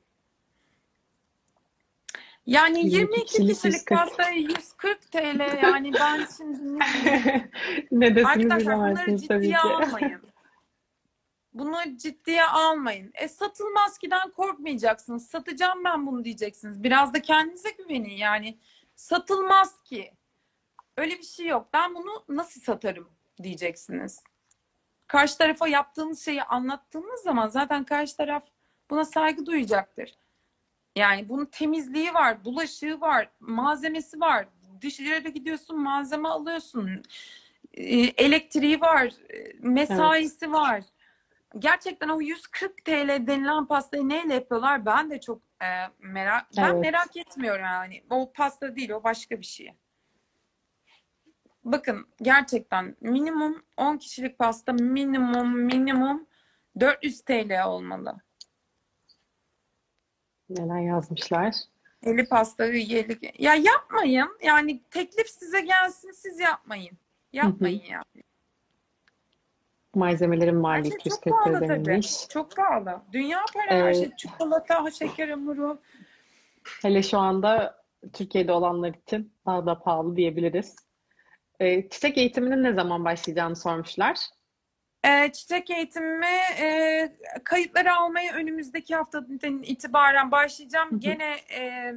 Yani 2.47 2.79
22 2.79 2.97
22 2.97 3.27
kişilik 3.27 3.57
kişilik 3.57 3.75
140. 3.75 3.89
pastaya 3.89 4.35
140 4.35 5.12
TL 5.12 5.62
yani 5.62 5.93
ben 5.95 6.27
şimdi 6.37 6.85
ne 7.93 8.16
desiniz 8.16 8.27
Arkadaşlar 8.27 8.77
bunları 8.77 9.16
ciddiye 9.16 9.59
almayın. 9.59 10.34
Bunu 11.55 11.97
ciddiye 11.97 12.45
almayın. 12.45 13.11
E 13.15 13.29
satılmaz 13.29 13.99
kiden 13.99 14.31
korkmayacaksınız. 14.31 15.27
Satacağım 15.27 15.85
ben 15.85 16.07
bunu 16.07 16.25
diyeceksiniz. 16.25 16.83
Biraz 16.83 17.15
da 17.15 17.23
kendinize 17.23 17.71
güvenin 17.71 18.17
yani. 18.17 18.59
Satılmaz 18.95 19.83
ki. 19.83 20.13
Öyle 20.97 21.19
bir 21.19 21.23
şey 21.25 21.47
yok. 21.47 21.69
Ben 21.73 21.95
bunu 21.95 22.25
nasıl 22.29 22.61
satarım 22.61 23.09
diyeceksiniz. 23.43 24.23
Karşı 25.07 25.39
tarafa 25.39 25.69
yaptığınız 25.69 26.25
şeyi 26.25 26.43
anlattığınız 26.43 27.21
zaman 27.21 27.49
zaten 27.49 27.85
karşı 27.85 28.17
taraf 28.17 28.45
buna 28.91 29.05
saygı 29.05 29.47
duyacaktır. 29.47 30.15
Yani 30.97 31.29
bunun 31.29 31.45
temizliği 31.47 32.15
var, 32.15 32.45
bulaşığı 32.45 33.01
var, 33.01 33.29
malzemesi 33.41 34.21
var. 34.21 34.49
Dışarı 34.81 35.29
gidiyorsun, 35.29 35.81
malzeme 35.81 36.29
alıyorsun. 36.29 37.03
E, 37.75 37.97
Elektriği 38.01 38.81
var, 38.81 39.13
e, 39.31 39.53
mesaisi 39.61 40.53
var. 40.53 40.85
Gerçekten 41.59 42.09
o 42.09 42.21
140 42.21 42.85
TL 42.85 43.27
denilen 43.27 43.67
pastayı 43.67 44.09
neyle 44.09 44.35
yapıyorlar? 44.35 44.87
Ben 44.87 45.11
de 45.11 45.21
çok 45.21 45.43
e, 45.63 45.67
merak 45.99 46.47
ben 46.57 46.71
Evet. 46.71 46.81
merak 46.81 47.17
etmiyorum 47.17 47.65
yani. 47.65 48.05
O 48.11 48.33
pasta 48.33 48.77
değil, 48.77 48.91
o 48.91 49.05
başka 49.05 49.41
bir 49.41 49.47
şey. 49.47 49.75
Bakın 51.65 52.07
gerçekten 52.23 52.97
minimum 53.01 53.63
10 53.77 53.97
kişilik 53.97 54.39
pasta 54.39 54.73
minimum 54.73 55.59
minimum 55.59 56.27
400 56.81 57.21
TL 57.23 57.67
olmalı. 57.67 58.17
Neler 60.51 60.81
yazmışlar? 60.81 61.55
Eli 62.03 62.29
pastayı 62.29 62.87
yeli. 62.87 63.33
Ya 63.39 63.55
yapmayın. 63.55 64.39
Yani 64.43 64.83
teklif 64.91 65.29
size 65.29 65.61
gelsin 65.61 66.11
siz 66.13 66.41
yapmayın. 66.41 66.99
Yapmayın 67.33 67.83
yani. 67.91 68.25
Malzemelerin 69.97 70.55
Her 70.55 70.61
maliyeti 70.61 71.03
şey 71.03 71.11
çok 71.11 71.26
140 71.26 71.45
pahalı 71.45 71.66
tabii. 71.66 72.01
Çok 72.28 72.57
pahalı. 72.57 73.01
Dünya 73.12 73.38
para 73.55 73.70
her 73.70 73.84
Evet. 73.84 73.97
şey. 73.97 74.11
Çikolata, 74.16 74.90
şeker 74.90 75.28
hamuru. 75.28 75.80
Hele 76.82 77.03
şu 77.03 77.18
anda 77.18 77.84
Türkiye'de 78.12 78.53
olanlar 78.53 78.95
için 79.07 79.32
daha 79.47 79.66
da 79.66 79.78
pahalı 79.78 80.16
diyebiliriz. 80.16 80.76
E, 81.61 81.88
çiçek 81.88 82.18
eğitiminin 82.18 82.62
ne 82.62 82.72
zaman 82.72 83.05
başlayacağını 83.05 83.57
sormuşlar. 83.57 84.16
Ee, 85.05 85.32
çiçek 85.32 85.70
eğitimime 85.70 86.40
e, 86.61 87.16
kayıtları 87.45 87.95
almaya 87.95 88.34
önümüzdeki 88.34 88.95
haftadan 88.95 89.62
itibaren 89.62 90.30
başlayacağım. 90.30 90.90
Hı 90.90 90.95
hı. 90.95 90.99
Gene 90.99 91.36
e, 91.57 91.95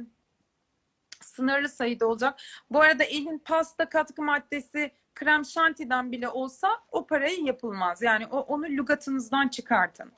sınırlı 1.20 1.68
sayıda 1.68 2.06
olacak. 2.06 2.40
Bu 2.70 2.80
arada 2.80 3.04
elin 3.04 3.38
pasta 3.38 3.88
katkı 3.88 4.22
maddesi 4.22 4.90
krem 5.18 5.44
şantiden 5.44 6.12
bile 6.12 6.28
olsa 6.28 6.68
o 6.92 7.06
parayı 7.06 7.44
yapılmaz. 7.44 8.02
Yani 8.02 8.26
o, 8.26 8.38
onu 8.38 8.64
lügatınızdan 8.64 9.48
çıkartın. 9.48 10.12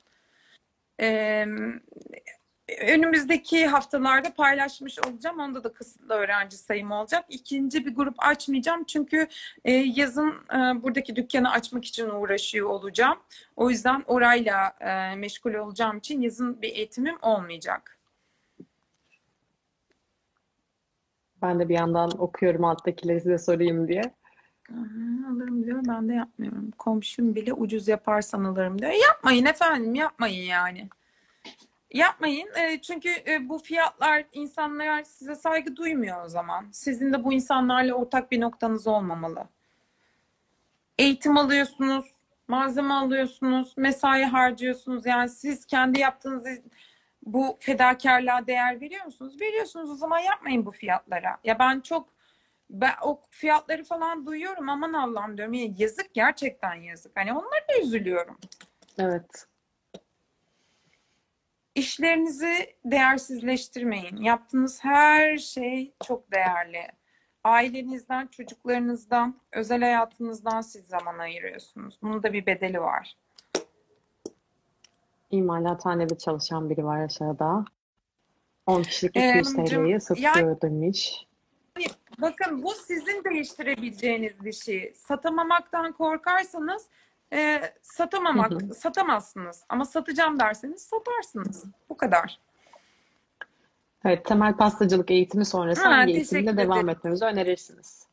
Ee, 1.01 1.45
önümüzdeki 2.81 3.67
haftalarda 3.67 4.33
paylaşmış 4.33 4.99
olacağım. 4.99 5.39
Onda 5.39 5.63
da 5.63 5.73
kısıtlı 5.73 6.13
öğrenci 6.13 6.57
sayım 6.57 6.91
olacak. 6.91 7.25
İkinci 7.29 7.85
bir 7.85 7.95
grup 7.95 8.15
açmayacağım 8.17 8.83
çünkü 8.83 9.27
yazın 9.85 10.33
buradaki 10.83 11.15
dükkanı 11.15 11.51
açmak 11.51 11.85
için 11.85 12.09
uğraşıyor 12.09 12.69
olacağım. 12.69 13.19
O 13.55 13.69
yüzden 13.69 14.03
orayla 14.07 14.75
meşgul 15.17 15.53
olacağım 15.53 15.97
için 15.97 16.21
yazın 16.21 16.61
bir 16.61 16.75
eğitimim 16.75 17.17
olmayacak. 17.21 17.97
Ben 21.41 21.59
de 21.59 21.69
bir 21.69 21.73
yandan 21.73 22.21
okuyorum 22.21 22.65
alttakileri 22.65 23.21
size 23.21 23.37
sorayım 23.37 23.87
diye. 23.87 24.20
Alırım 25.31 25.65
diyor 25.65 25.83
ben 25.87 26.09
de 26.09 26.13
yapmıyorum. 26.13 26.71
Komşum 26.77 27.35
bile 27.35 27.53
ucuz 27.53 27.87
yaparsan 27.87 28.43
alırım 28.43 28.79
diyor. 28.79 28.91
E, 28.91 28.97
yapmayın 28.97 29.45
efendim 29.45 29.95
yapmayın 29.95 30.43
yani. 30.43 30.89
Yapmayın 31.93 32.49
e, 32.55 32.81
çünkü 32.81 33.09
e, 33.27 33.49
bu 33.49 33.59
fiyatlar 33.59 34.25
insanlar 34.33 35.03
size 35.03 35.35
saygı 35.35 35.75
duymuyor 35.75 36.25
o 36.25 36.29
zaman. 36.29 36.65
Sizin 36.71 37.13
de 37.13 37.23
bu 37.23 37.33
insanlarla 37.33 37.93
ortak 37.93 38.31
bir 38.31 38.41
noktanız 38.41 38.87
olmamalı. 38.87 39.47
Eğitim 40.97 41.37
alıyorsunuz, 41.37 42.05
malzeme 42.47 42.93
alıyorsunuz, 42.93 43.73
mesai 43.77 44.23
harcıyorsunuz. 44.23 45.05
Yani 45.05 45.29
siz 45.29 45.65
kendi 45.65 45.99
yaptığınız 45.99 46.45
bu 47.25 47.57
fedakarlığa 47.59 48.47
değer 48.47 48.81
veriyor 48.81 49.05
musunuz? 49.05 49.41
Veriyorsunuz 49.41 49.89
o 49.89 49.95
zaman 49.95 50.19
yapmayın 50.19 50.65
bu 50.65 50.71
fiyatlara. 50.71 51.37
Ya 51.43 51.59
ben 51.59 51.79
çok 51.79 52.09
ben 52.71 52.91
o 53.03 53.21
fiyatları 53.29 53.83
falan 53.83 54.25
duyuyorum 54.25 54.69
aman 54.69 54.93
Allah'ım 54.93 55.37
diyorum. 55.37 55.53
Ya 55.53 55.67
yazık 55.77 56.13
gerçekten 56.13 56.73
yazık. 56.75 57.11
Hani 57.17 57.33
onlara 57.33 57.67
da 57.69 57.81
üzülüyorum. 57.83 58.37
Evet. 58.99 59.47
işlerinizi 61.75 62.75
değersizleştirmeyin. 62.85 64.17
Yaptığınız 64.17 64.83
her 64.83 65.37
şey 65.37 65.93
çok 66.07 66.31
değerli. 66.31 66.87
Ailenizden, 67.43 68.27
çocuklarınızdan, 68.27 69.39
özel 69.51 69.81
hayatınızdan 69.81 70.61
siz 70.61 70.85
zaman 70.87 71.19
ayırıyorsunuz. 71.19 71.99
Bunun 72.01 72.23
da 72.23 72.33
bir 72.33 72.45
bedeli 72.45 72.81
var. 72.81 73.17
İmalathanede 75.31 76.17
çalışan 76.17 76.69
biri 76.69 76.85
var 76.85 77.03
aşağıda. 77.03 77.65
10 78.65 78.83
kişilik 78.83 79.15
Ee, 79.17 79.29
200 79.29 79.47
cım- 79.55 79.65
TL'yi 79.65 79.89
yani- 79.91 80.01
satıyor 80.01 80.61
demiş. 80.61 81.27
Bakın 82.21 82.63
bu 82.63 82.73
sizin 82.73 83.23
değiştirebileceğiniz 83.23 84.45
bir 84.45 84.53
şey. 84.53 84.93
Satamamaktan 84.95 85.91
korkarsanız 85.91 86.85
e, 87.33 87.61
satamamak, 87.81 88.51
Hı 88.51 88.55
hı. 88.55 88.73
satamazsınız. 88.73 89.63
Ama 89.69 89.85
satacağım 89.85 90.39
derseniz 90.39 90.81
satarsınız. 90.81 91.65
Bu 91.89 91.97
kadar. 91.97 92.39
Evet, 94.05 94.25
temel 94.25 94.57
pastacılık 94.57 95.11
eğitimi 95.11 95.45
sonrası 95.45 95.81
Ha, 95.83 95.89
hangi 95.91 96.13
eğitimle 96.13 96.57
devam 96.57 96.89
etmemizi 96.89 97.25
önerirsiniz? 97.25 98.07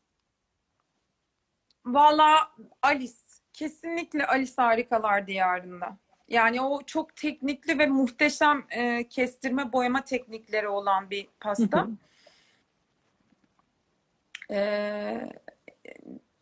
Valla 1.85 2.51
Alice. 2.81 3.13
Kesinlikle 3.53 4.27
Alice 4.27 4.53
Harikalar 4.55 5.27
Diyarında. 5.27 5.97
Yani 6.27 6.61
o 6.61 6.83
çok 6.83 7.15
teknikli 7.15 7.79
ve 7.79 7.87
muhteşem 7.87 8.65
e, 8.69 9.07
kestirme 9.07 9.73
boyama 9.73 10.03
teknikleri 10.03 10.67
olan 10.67 11.09
bir 11.09 11.23
Hı 11.23 11.29
pasta. 11.39 11.81
hı. 11.81 11.89
Ee, 14.51 15.29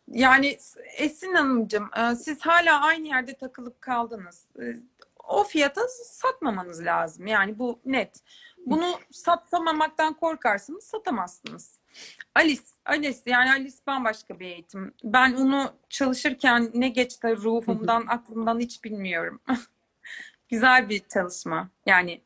yani 0.08 0.58
Esin 0.96 1.34
Hanımcığım, 1.34 1.90
e, 1.96 2.14
siz 2.16 2.40
hala 2.40 2.80
aynı 2.80 3.06
yerde 3.08 3.34
takılıp 3.34 3.80
kaldınız. 3.80 4.46
E, 4.60 4.76
O 5.24 5.44
fiyata 5.44 5.88
satmamanız 6.04 6.84
lazım. 6.84 7.26
Yani 7.26 7.58
bu 7.58 7.80
net. 7.84 8.20
Bunu 8.66 9.00
satamamaktan 9.10 10.14
korkarsınız, 10.14 10.84
satamazsınız. 10.84 11.78
Alice, 12.34 12.62
Alice 12.84 13.18
yani 13.26 13.50
Alice 13.52 13.76
bambaşka 13.86 14.40
bir 14.40 14.46
eğitim. 14.46 14.94
Ben 15.04 15.34
onu 15.34 15.72
çalışırken 15.88 16.70
ne 16.74 16.88
geçti 16.88 17.36
ruhumdan, 17.36 18.06
aklımdan 18.08 18.58
hiç 18.58 18.84
bilmiyorum. 18.84 19.40
Güzel 20.48 20.88
bir 20.88 21.02
çalışma. 21.08 21.68
Yani 21.86 22.20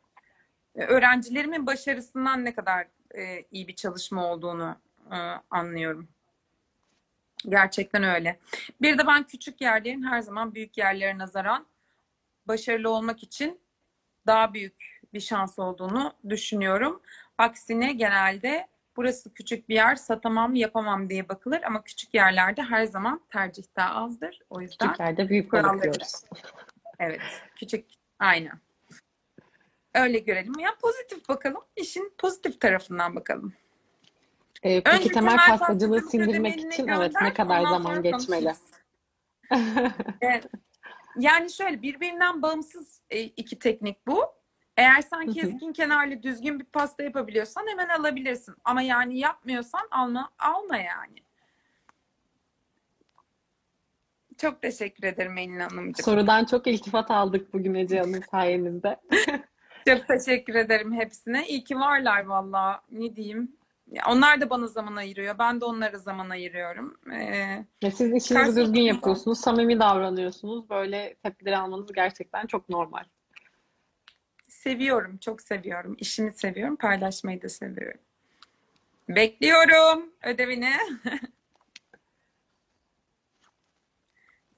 e, 0.76 0.84
öğrencilerimin 0.84 1.66
başarısından 1.66 2.44
ne 2.44 2.54
kadar 2.54 2.86
e, 3.14 3.44
iyi 3.50 3.68
bir 3.68 3.74
çalışma 3.74 4.26
olduğunu 4.32 4.76
anlıyorum. 5.50 6.08
Gerçekten 7.48 8.02
öyle. 8.02 8.38
Bir 8.80 8.98
de 8.98 9.06
ben 9.06 9.26
küçük 9.26 9.60
yerlerin 9.60 10.02
her 10.02 10.20
zaman 10.20 10.54
büyük 10.54 10.78
yerlere 10.78 11.18
nazaran 11.18 11.66
başarılı 12.46 12.90
olmak 12.90 13.22
için 13.22 13.60
daha 14.26 14.54
büyük 14.54 15.00
bir 15.14 15.20
şans 15.20 15.58
olduğunu 15.58 16.12
düşünüyorum. 16.28 17.02
Aksine 17.38 17.92
genelde 17.92 18.68
burası 18.96 19.34
küçük 19.34 19.68
bir 19.68 19.74
yer 19.74 19.96
satamam 19.96 20.54
yapamam 20.54 21.10
diye 21.10 21.28
bakılır 21.28 21.62
ama 21.62 21.84
küçük 21.84 22.14
yerlerde 22.14 22.62
her 22.62 22.84
zaman 22.84 23.20
tercih 23.28 23.64
daha 23.76 24.04
azdır. 24.04 24.40
O 24.50 24.60
yüzden 24.60 24.88
Küçük 24.88 25.00
yerde 25.00 25.28
büyük 25.28 25.52
diyoruz. 25.52 26.24
evet 26.98 27.20
küçük 27.56 27.86
aynen. 28.18 28.60
Öyle 29.94 30.18
görelim. 30.18 30.58
Ya 30.58 30.70
pozitif 30.82 31.28
bakalım. 31.28 31.62
İşin 31.76 32.14
pozitif 32.18 32.60
tarafından 32.60 33.16
bakalım. 33.16 33.52
Ee, 34.62 34.82
peki 34.82 34.96
Önce 34.96 35.08
temel 35.08 35.30
temel 35.30 35.58
pastacılığı 35.58 36.00
sindirmek 36.00 36.60
için 36.60 36.88
evet 36.88 37.12
ne 37.22 37.34
kadar 37.34 37.62
zaman 37.62 38.02
geçmeli? 38.02 38.52
Evet. 40.20 40.46
Yani 41.16 41.52
şöyle 41.52 41.82
birbirinden 41.82 42.42
bağımsız 42.42 43.00
e, 43.10 43.20
iki 43.20 43.58
teknik 43.58 44.06
bu. 44.06 44.24
Eğer 44.76 45.00
sen 45.00 45.26
keskin 45.26 45.72
kenarlı 45.72 46.22
düzgün 46.22 46.60
bir 46.60 46.64
pasta 46.64 47.02
yapabiliyorsan 47.02 47.66
hemen 47.66 47.88
alabilirsin. 47.88 48.54
Ama 48.64 48.82
yani 48.82 49.18
yapmıyorsan 49.18 49.88
alma, 49.90 50.30
alma 50.38 50.76
yani. 50.76 51.22
Çok 54.38 54.62
teşekkür 54.62 55.06
ederim 55.06 55.38
Elin 55.38 55.60
Hanımcığım. 55.60 56.04
Sorudan 56.04 56.44
çok 56.44 56.66
iltifat 56.66 57.10
aldık 57.10 57.52
bugün 57.52 57.74
Ece 57.74 58.00
Hanım 58.00 58.22
sayenizde. 58.30 59.00
Çok 59.88 60.08
teşekkür 60.08 60.54
ederim 60.54 60.92
hepsine. 60.92 61.48
İyi 61.48 61.64
ki 61.64 61.76
varlar 61.76 62.26
valla. 62.26 62.82
Ne 62.90 63.16
diyeyim? 63.16 63.56
Onlar 64.08 64.40
da 64.40 64.50
bana 64.50 64.66
zaman 64.66 64.96
ayırıyor. 64.96 65.38
Ben 65.38 65.60
de 65.60 65.64
onlara 65.64 65.98
zaman 65.98 66.30
ayırıyorum. 66.30 66.96
Ee, 67.12 67.64
Ve 67.84 67.90
siz 67.90 68.14
işinizi 68.14 68.60
düzgün 68.60 68.80
yapıyorsunuz, 68.80 69.40
samimi 69.40 69.80
davranıyorsunuz. 69.80 70.70
Böyle 70.70 71.14
tepkileri 71.14 71.56
almanız 71.56 71.92
gerçekten 71.92 72.46
çok 72.46 72.68
normal. 72.68 73.04
seviyorum, 74.48 75.16
çok 75.16 75.40
seviyorum. 75.40 75.96
İşimi 75.98 76.32
seviyorum, 76.32 76.76
paylaşmayı 76.76 77.42
da 77.42 77.48
seviyorum. 77.48 78.00
Bekliyorum 79.08 80.12
ödevini. 80.22 80.72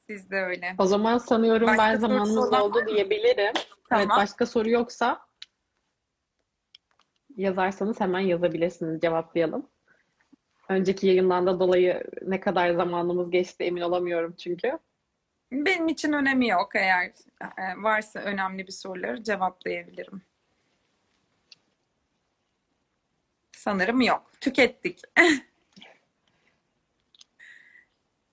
Siz 0.07 0.31
de 0.31 0.37
öyle. 0.37 0.75
O 0.79 0.87
zaman 0.87 1.19
sanıyorum 1.19 1.67
Başka 1.67 2.03
ben 2.03 2.03
olan 2.03 2.53
oldu 2.53 2.87
diyebilirim. 2.87 3.53
Evet, 3.55 3.69
Tamam. 3.89 4.19
başka 4.19 4.47
soru 4.47 4.71
yoksa 4.71 5.21
yazarsanız 7.37 8.01
hemen 8.01 8.21
yazabilirsiniz, 8.21 9.01
cevaplayalım. 9.01 9.67
Önceki 10.69 11.07
yayından 11.07 11.47
da 11.47 11.61
dolayı 11.61 12.05
ne 12.23 12.41
kadar 12.41 12.75
zamanımız 12.75 13.31
geçti 13.31 13.65
emin 13.65 13.81
olamıyorum 13.81 14.35
çünkü. 14.39 14.79
Benim 15.53 15.89
için 15.89 16.13
önemi 16.13 16.49
yok. 16.49 16.77
Eğer 16.77 17.07
e, 17.43 17.83
varsa 17.83 18.21
önemli 18.21 18.67
bir 18.67 18.73
soruları 18.73 19.23
cevaplayabilirim. 19.23 20.23
Sanırım 23.53 24.01
yok. 24.01 24.33
Tükettik. 24.41 25.01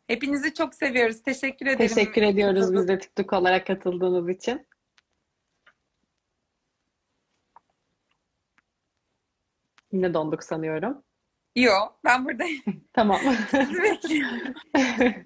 Hepinizi 0.08 0.54
çok 0.54 0.76
seviyoruz. 0.76 1.24
Teşekkür 1.24 1.66
ederim. 1.66 1.88
Teşekkür 1.88 2.22
ediyoruz 2.22 2.74
biz 2.74 2.88
de 2.88 3.00
TikTok 3.00 3.34
olarak 3.34 3.68
katıldığınız 3.68 4.30
için. 4.30 4.68
Yine 9.92 10.14
donduk 10.14 10.44
sanıyorum. 10.44 11.04
Yo, 11.56 11.74
ben 12.06 12.26
buradayım. 12.26 12.64
Tamam. 12.94 13.20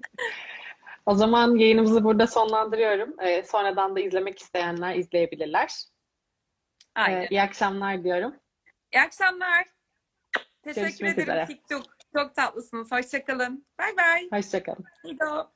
O 1.05 1.15
zaman 1.15 1.55
yayınımızı 1.55 2.03
burada 2.03 2.27
sonlandırıyorum. 2.27 3.15
Ee, 3.21 3.43
sonradan 3.43 3.95
da 3.95 3.99
izlemek 3.99 4.39
isteyenler 4.39 4.95
izleyebilirler. 4.95 5.83
Ee, 6.97 7.01
Aynen. 7.01 7.27
iyi 7.29 7.41
akşamlar 7.41 8.03
diyorum. 8.03 8.35
İyi 8.93 9.01
akşamlar. 9.01 9.65
Teşekkür 10.63 10.81
Görüşmek 10.87 11.13
ederim 11.13 11.29
üzere. 11.29 11.45
TikTok. 11.45 11.83
Çok 12.17 12.35
tatlısınız. 12.35 12.91
Hoşçakalın. 12.91 13.67
Bay 13.79 13.97
bay. 13.97 14.29
Hoşçakalın. 14.33 14.85
İdo. 15.03 15.51